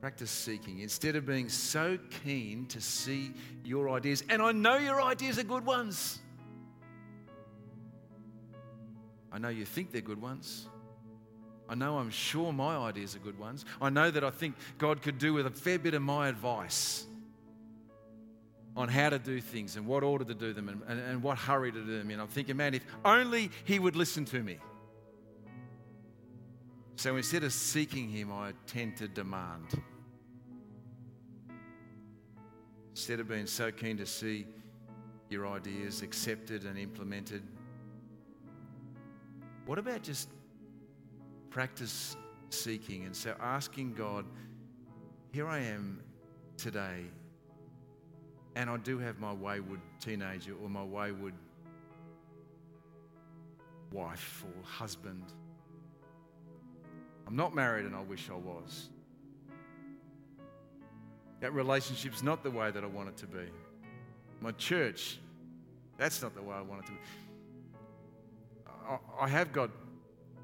Practice 0.00 0.30
seeking 0.30 0.80
instead 0.80 1.16
of 1.16 1.26
being 1.26 1.48
so 1.48 1.98
keen 2.22 2.66
to 2.66 2.80
see 2.80 3.32
your 3.64 3.90
ideas. 3.90 4.22
And 4.28 4.42
I 4.42 4.52
know 4.52 4.76
your 4.76 5.02
ideas 5.02 5.38
are 5.38 5.44
good 5.44 5.64
ones. 5.64 6.18
I 9.32 9.38
know 9.38 9.48
you 9.48 9.64
think 9.64 9.92
they're 9.92 10.00
good 10.00 10.20
ones. 10.20 10.68
I 11.68 11.74
know 11.74 11.98
I'm 11.98 12.10
sure 12.10 12.52
my 12.52 12.76
ideas 12.76 13.16
are 13.16 13.20
good 13.20 13.38
ones. 13.38 13.64
I 13.80 13.90
know 13.90 14.10
that 14.10 14.22
I 14.22 14.30
think 14.30 14.54
God 14.78 15.02
could 15.02 15.18
do 15.18 15.32
with 15.32 15.46
a 15.46 15.50
fair 15.50 15.78
bit 15.78 15.94
of 15.94 16.02
my 16.02 16.28
advice 16.28 17.06
on 18.76 18.88
how 18.88 19.08
to 19.08 19.18
do 19.18 19.40
things 19.40 19.76
and 19.76 19.86
what 19.86 20.02
order 20.02 20.24
to 20.24 20.34
do 20.34 20.52
them 20.52 20.68
and, 20.68 20.82
and, 20.86 21.00
and 21.00 21.22
what 21.22 21.38
hurry 21.38 21.72
to 21.72 21.84
do 21.84 21.98
them 21.98 22.10
in. 22.10 22.20
I'm 22.20 22.28
thinking, 22.28 22.56
man, 22.56 22.74
if 22.74 22.84
only 23.04 23.50
he 23.64 23.78
would 23.78 23.96
listen 23.96 24.24
to 24.26 24.42
me. 24.42 24.58
So 26.96 27.16
instead 27.16 27.44
of 27.44 27.52
seeking 27.52 28.08
him, 28.08 28.32
I 28.32 28.52
tend 28.66 28.96
to 28.96 29.06
demand. 29.06 29.82
Instead 32.90 33.20
of 33.20 33.28
being 33.28 33.46
so 33.46 33.70
keen 33.70 33.98
to 33.98 34.06
see 34.06 34.46
your 35.28 35.46
ideas 35.46 36.00
accepted 36.00 36.64
and 36.64 36.78
implemented, 36.78 37.42
what 39.66 39.78
about 39.78 40.02
just 40.02 40.30
practice 41.50 42.16
seeking 42.48 43.04
and 43.04 43.14
so 43.14 43.34
asking 43.40 43.92
God, 43.92 44.24
here 45.32 45.48
I 45.48 45.58
am 45.58 46.00
today 46.56 47.04
and 48.54 48.70
I 48.70 48.78
do 48.78 48.98
have 48.98 49.18
my 49.18 49.34
wayward 49.34 49.80
teenager 50.00 50.54
or 50.62 50.70
my 50.70 50.82
wayward 50.82 51.34
wife 53.92 54.44
or 54.46 54.66
husband. 54.66 55.34
I'm 57.26 57.36
not 57.36 57.54
married 57.54 57.86
and 57.86 57.94
I 57.94 58.02
wish 58.02 58.28
I 58.30 58.36
was. 58.36 58.88
That 61.40 61.52
relationship's 61.52 62.22
not 62.22 62.42
the 62.42 62.50
way 62.50 62.70
that 62.70 62.82
I 62.82 62.86
want 62.86 63.08
it 63.08 63.16
to 63.18 63.26
be. 63.26 63.46
My 64.40 64.52
church, 64.52 65.18
that's 65.98 66.22
not 66.22 66.34
the 66.34 66.42
way 66.42 66.54
I 66.54 66.62
want 66.62 66.84
it 66.84 66.86
to 66.86 66.92
be. 66.92 66.98
I, 69.20 69.28
have 69.28 69.52
got 69.52 69.70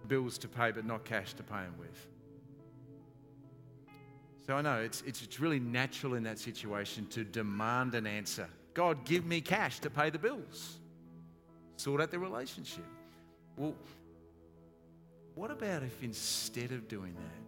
bills 0.08 0.36
to 0.38 0.48
pay, 0.48 0.72
but 0.72 0.84
not 0.84 1.04
cash 1.04 1.34
to 1.34 1.42
pay 1.42 1.62
them 1.62 1.74
with. 1.78 2.06
So 4.46 4.54
I 4.54 4.62
know 4.62 4.80
it's, 4.80 5.02
it's, 5.06 5.22
it's 5.22 5.38
really 5.38 5.60
natural 5.60 6.14
in 6.14 6.24
that 6.24 6.38
situation 6.38 7.06
to 7.10 7.22
demand 7.22 7.94
an 7.94 8.06
answer. 8.06 8.48
God, 8.74 9.04
give 9.04 9.24
me 9.24 9.40
cash 9.40 9.78
to 9.80 9.90
pay 9.90 10.10
the 10.10 10.18
bills. 10.18 10.78
Sort 11.76 12.00
out 12.00 12.10
the 12.10 12.18
relationship. 12.18 12.84
Well, 13.56 13.74
what 15.34 15.50
about 15.50 15.82
if 15.82 16.02
instead 16.02 16.72
of 16.72 16.88
doing 16.88 17.14
that, 17.14 17.42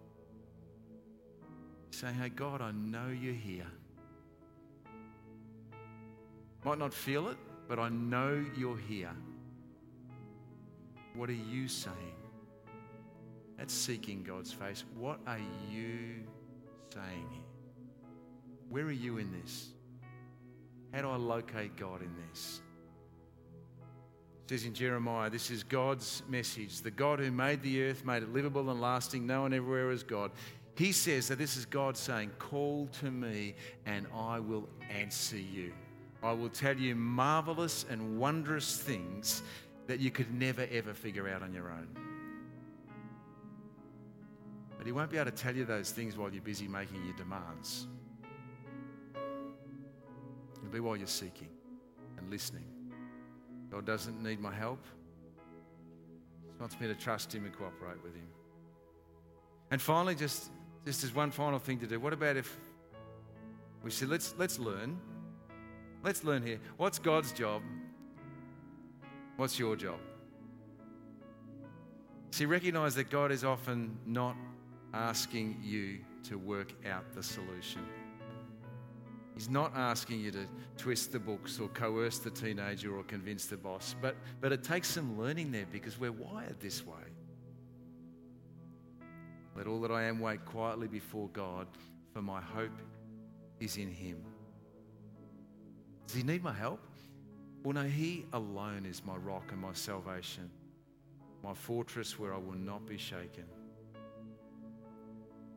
saying, 1.94 2.14
Hey, 2.14 2.28
God, 2.28 2.60
I 2.60 2.72
know 2.72 3.08
you're 3.08 3.34
here. 3.34 3.66
Might 6.64 6.78
not 6.78 6.94
feel 6.94 7.28
it, 7.28 7.36
but 7.68 7.78
I 7.78 7.88
know 7.90 8.44
you're 8.56 8.78
here. 8.78 9.14
What 11.14 11.28
are 11.28 11.32
you 11.32 11.68
saying? 11.68 11.96
That's 13.58 13.72
seeking 13.72 14.22
God's 14.22 14.52
face. 14.52 14.84
What 14.96 15.20
are 15.26 15.38
you 15.70 16.24
saying 16.92 17.28
here? 17.30 17.42
Where 18.68 18.84
are 18.84 18.92
you 18.92 19.18
in 19.18 19.30
this? 19.30 19.68
How 20.92 21.02
do 21.02 21.10
I 21.10 21.16
locate 21.16 21.76
God 21.76 22.02
in 22.02 22.10
this? 22.28 22.60
It 24.44 24.50
says 24.50 24.66
in 24.66 24.74
Jeremiah, 24.74 25.30
this 25.30 25.50
is 25.50 25.62
God's 25.62 26.22
message. 26.28 26.82
The 26.82 26.90
God 26.90 27.18
who 27.18 27.30
made 27.30 27.62
the 27.62 27.84
earth, 27.84 28.04
made 28.04 28.22
it 28.22 28.30
livable 28.30 28.68
and 28.68 28.78
lasting, 28.78 29.26
known 29.26 29.54
everywhere 29.54 29.90
as 29.90 30.02
God. 30.02 30.32
He 30.76 30.92
says 30.92 31.28
that 31.28 31.38
this 31.38 31.56
is 31.56 31.64
God 31.64 31.96
saying, 31.96 32.30
Call 32.38 32.88
to 33.00 33.10
me 33.10 33.54
and 33.86 34.06
I 34.14 34.40
will 34.40 34.68
answer 34.90 35.38
you. 35.38 35.72
I 36.22 36.32
will 36.32 36.50
tell 36.50 36.76
you 36.76 36.94
marvelous 36.94 37.86
and 37.88 38.18
wondrous 38.18 38.76
things 38.76 39.42
that 39.86 40.00
you 40.00 40.10
could 40.10 40.32
never 40.34 40.66
ever 40.70 40.92
figure 40.92 41.26
out 41.28 41.42
on 41.42 41.54
your 41.54 41.70
own. 41.70 41.88
But 44.76 44.86
He 44.86 44.92
won't 44.92 45.10
be 45.10 45.16
able 45.16 45.30
to 45.30 45.36
tell 45.36 45.56
you 45.56 45.64
those 45.64 45.90
things 45.90 46.18
while 46.18 46.30
you're 46.30 46.42
busy 46.42 46.68
making 46.68 47.02
your 47.06 47.16
demands. 47.16 47.86
It'll 50.58 50.70
be 50.70 50.80
while 50.80 50.96
you're 50.96 51.06
seeking 51.06 51.48
and 52.18 52.30
listening. 52.30 52.73
God 53.74 53.84
doesn't 53.84 54.22
need 54.22 54.38
my 54.38 54.54
help. 54.54 54.78
He 56.44 56.60
wants 56.60 56.78
me 56.78 56.86
to 56.86 56.94
trust 56.94 57.34
Him 57.34 57.44
and 57.44 57.52
cooperate 57.52 58.00
with 58.04 58.14
Him. 58.14 58.28
And 59.72 59.82
finally, 59.82 60.14
just, 60.14 60.52
just 60.84 61.02
as 61.02 61.12
one 61.12 61.32
final 61.32 61.58
thing 61.58 61.80
to 61.80 61.86
do, 61.88 61.98
what 61.98 62.12
about 62.12 62.36
if 62.36 62.56
we 63.82 63.90
say, 63.90 64.06
let's, 64.06 64.32
let's 64.38 64.60
learn. 64.60 64.96
Let's 66.04 66.22
learn 66.22 66.46
here. 66.46 66.60
What's 66.76 67.00
God's 67.00 67.32
job? 67.32 67.62
What's 69.38 69.58
your 69.58 69.74
job? 69.74 69.98
See, 72.30 72.46
recognize 72.46 72.94
that 72.94 73.10
God 73.10 73.32
is 73.32 73.42
often 73.42 73.98
not 74.06 74.36
asking 74.92 75.58
you 75.64 75.98
to 76.28 76.38
work 76.38 76.72
out 76.88 77.12
the 77.12 77.24
solution. 77.24 77.84
He's 79.34 79.50
not 79.50 79.72
asking 79.74 80.20
you 80.20 80.30
to 80.30 80.46
twist 80.76 81.10
the 81.10 81.18
books 81.18 81.58
or 81.58 81.68
coerce 81.68 82.18
the 82.18 82.30
teenager 82.30 82.96
or 82.96 83.02
convince 83.02 83.46
the 83.46 83.56
boss, 83.56 83.96
but, 84.00 84.14
but 84.40 84.52
it 84.52 84.62
takes 84.62 84.88
some 84.88 85.18
learning 85.18 85.50
there 85.50 85.66
because 85.70 85.98
we're 85.98 86.12
wired 86.12 86.60
this 86.60 86.86
way. 86.86 86.94
Let 89.56 89.66
all 89.66 89.80
that 89.80 89.90
I 89.90 90.04
am 90.04 90.20
wait 90.20 90.44
quietly 90.44 90.86
before 90.86 91.28
God, 91.32 91.66
for 92.12 92.22
my 92.22 92.40
hope 92.40 92.80
is 93.58 93.76
in 93.76 93.90
Him. 93.90 94.18
Does 96.06 96.16
He 96.16 96.22
need 96.22 96.42
my 96.44 96.52
help? 96.52 96.80
Well, 97.64 97.74
no, 97.74 97.82
He 97.82 98.26
alone 98.32 98.86
is 98.86 99.04
my 99.04 99.16
rock 99.16 99.50
and 99.50 99.60
my 99.60 99.72
salvation, 99.72 100.48
my 101.42 101.54
fortress 101.54 102.18
where 102.18 102.34
I 102.34 102.38
will 102.38 102.58
not 102.58 102.86
be 102.86 102.98
shaken. 102.98 103.44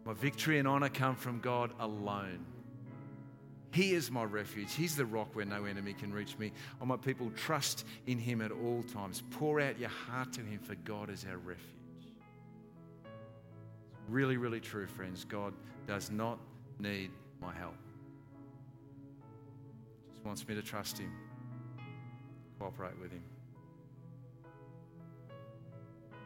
My 0.04 0.14
victory 0.14 0.58
and 0.58 0.68
honor 0.68 0.90
come 0.90 1.16
from 1.16 1.42
God 1.42 1.74
alone. 1.80 2.46
He 3.78 3.94
is 3.94 4.10
my 4.10 4.24
refuge. 4.24 4.74
He's 4.74 4.96
the 4.96 5.06
rock 5.06 5.28
where 5.34 5.46
no 5.46 5.66
enemy 5.66 5.94
can 5.94 6.12
reach 6.12 6.36
me. 6.40 6.52
Oh, 6.82 6.86
my 6.88 6.98
people, 6.98 7.32
trust 7.36 7.86
in 8.08 8.18
Him 8.18 8.42
at 8.42 8.52
all 8.52 8.84
times. 8.92 9.22
Pour 9.30 9.62
out 9.62 9.78
your 9.78 9.90
heart 9.90 10.34
to 10.34 10.42
Him, 10.42 10.58
for 10.58 10.74
God 10.84 11.12
is 11.12 11.28
our 11.30 11.38
refuge. 11.38 11.60
It's 13.06 14.10
really, 14.10 14.38
really 14.38 14.60
true, 14.60 14.88
friends. 14.88 15.26
God 15.26 15.54
does 15.86 16.10
not 16.10 16.40
need 16.80 17.12
my 17.40 17.54
help. 17.54 17.76
He 20.08 20.14
just 20.14 20.26
wants 20.26 20.48
me 20.48 20.56
to 20.56 20.64
trust 20.64 20.98
Him, 20.98 21.12
cooperate 22.58 23.00
with 23.00 23.12
Him. 23.12 23.22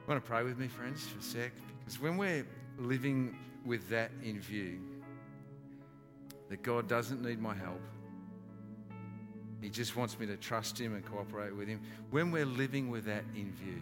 Want 0.07 0.23
to 0.23 0.25
pray 0.25 0.43
with 0.43 0.57
me, 0.57 0.69
friends, 0.69 1.05
for 1.05 1.19
a 1.19 1.21
sec? 1.21 1.51
Because 1.79 1.99
when 1.99 2.15
we're 2.15 2.47
living 2.79 3.35
with 3.65 3.89
that 3.89 4.11
in 4.23 4.39
view, 4.39 4.79
that 6.51 6.63
God 6.63 6.85
doesn't 6.85 7.21
need 7.21 7.39
my 7.39 7.55
help. 7.55 7.79
He 9.61 9.69
just 9.69 9.95
wants 9.95 10.19
me 10.19 10.25
to 10.25 10.35
trust 10.35 10.77
Him 10.77 10.93
and 10.93 11.05
cooperate 11.05 11.55
with 11.55 11.69
Him. 11.69 11.79
When 12.09 12.29
we're 12.29 12.45
living 12.45 12.91
with 12.91 13.05
that 13.05 13.23
in 13.33 13.53
view, 13.53 13.81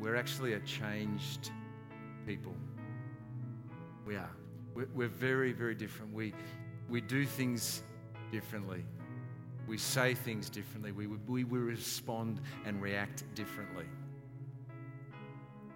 we're 0.00 0.16
actually 0.16 0.54
a 0.54 0.60
changed 0.60 1.52
people. 2.26 2.56
We 4.04 4.16
are. 4.16 4.30
We're, 4.74 5.06
very, 5.06 5.52
very 5.52 5.76
different. 5.76 6.12
We, 6.12 6.34
we 6.88 7.00
do 7.00 7.24
things 7.24 7.84
differently. 8.32 8.84
We 9.68 9.78
say 9.78 10.14
things 10.14 10.50
differently. 10.50 10.90
We, 10.90 11.06
we, 11.06 11.44
we 11.44 11.58
respond 11.60 12.40
and 12.66 12.82
react 12.82 13.32
differently 13.36 13.84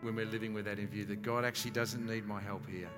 when 0.00 0.16
we're 0.16 0.26
living 0.26 0.52
with 0.52 0.64
that 0.64 0.80
in 0.80 0.88
view 0.88 1.04
that 1.04 1.22
God 1.22 1.44
actually 1.44 1.70
doesn't 1.70 2.04
need 2.04 2.26
my 2.26 2.40
help 2.40 2.68
here 2.68 2.90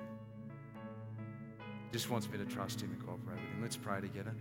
just 1.91 2.09
wants 2.09 2.29
me 2.29 2.37
to 2.37 2.45
trust 2.45 2.81
Him 2.81 2.91
and 2.91 3.05
cooperate 3.05 3.35
with 3.35 3.49
Him. 3.49 3.61
Let's 3.61 3.77
pray 3.77 4.01
together. 4.01 4.33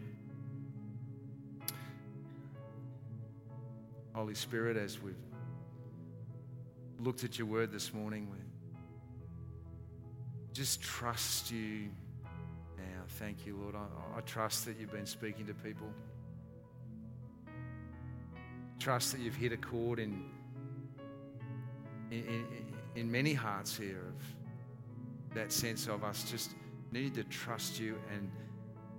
Holy 4.15 4.35
Spirit, 4.35 4.77
as 4.77 5.01
we've 5.01 5.15
looked 6.99 7.25
at 7.25 7.39
your 7.39 7.47
word 7.47 7.71
this 7.71 7.95
morning, 7.95 8.29
we 8.31 8.39
just 10.53 10.83
trust 10.83 11.51
you 11.51 11.89
now. 12.77 13.03
Thank 13.07 13.47
you, 13.47 13.57
Lord. 13.57 13.77
I, 13.77 14.19
I 14.19 14.21
trust 14.23 14.65
that 14.67 14.77
you've 14.79 14.91
been 14.91 15.07
speaking 15.07 15.47
to 15.47 15.55
people. 15.55 15.87
Trust 18.81 19.13
that 19.13 19.21
you've 19.21 19.37
hit 19.37 19.53
a 19.53 19.57
chord 19.57 20.01
in, 20.01 20.25
in, 22.11 22.25
in, 22.25 22.47
in 22.97 23.11
many 23.11 23.35
hearts 23.35 23.77
here 23.77 24.03
of 24.09 25.35
that 25.35 25.53
sense 25.53 25.87
of 25.87 26.03
us 26.03 26.29
just 26.29 26.51
needed 26.93 27.15
to 27.15 27.25
trust 27.25 27.79
you 27.79 27.99
and 28.13 28.31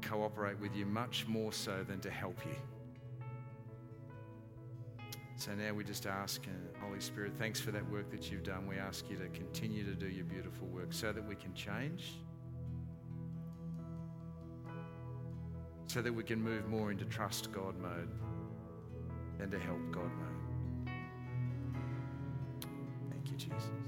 cooperate 0.01 0.59
with 0.59 0.75
you 0.75 0.85
much 0.85 1.27
more 1.27 1.51
so 1.51 1.83
than 1.87 1.99
to 2.01 2.09
help 2.09 2.45
you. 2.45 2.55
So 5.35 5.55
now 5.55 5.73
we 5.73 5.85
just 5.85 6.05
ask, 6.05 6.41
uh, 6.43 6.79
Holy 6.85 6.99
Spirit, 6.99 7.31
thanks 7.37 7.61
for 7.61 7.71
that 7.71 7.89
work 7.89 8.11
that 8.11 8.29
you've 8.29 8.43
done. 8.43 8.67
We 8.67 8.77
ask 8.77 9.09
you 9.09 9.17
to 9.17 9.29
continue 9.29 9.85
to 9.85 9.95
do 9.95 10.07
your 10.07 10.25
beautiful 10.25 10.67
work 10.67 10.91
so 10.91 11.13
that 11.13 11.25
we 11.25 11.35
can 11.35 11.53
change, 11.53 12.15
so 15.87 16.01
that 16.01 16.13
we 16.13 16.23
can 16.23 16.43
move 16.43 16.67
more 16.67 16.91
into 16.91 17.05
trust 17.05 17.53
God 17.53 17.79
mode 17.79 18.09
than 19.37 19.49
to 19.49 19.59
help 19.59 19.79
God 19.91 20.11
mode. 20.19 20.91
Thank 23.09 23.31
you, 23.31 23.37
Jesus. 23.37 23.78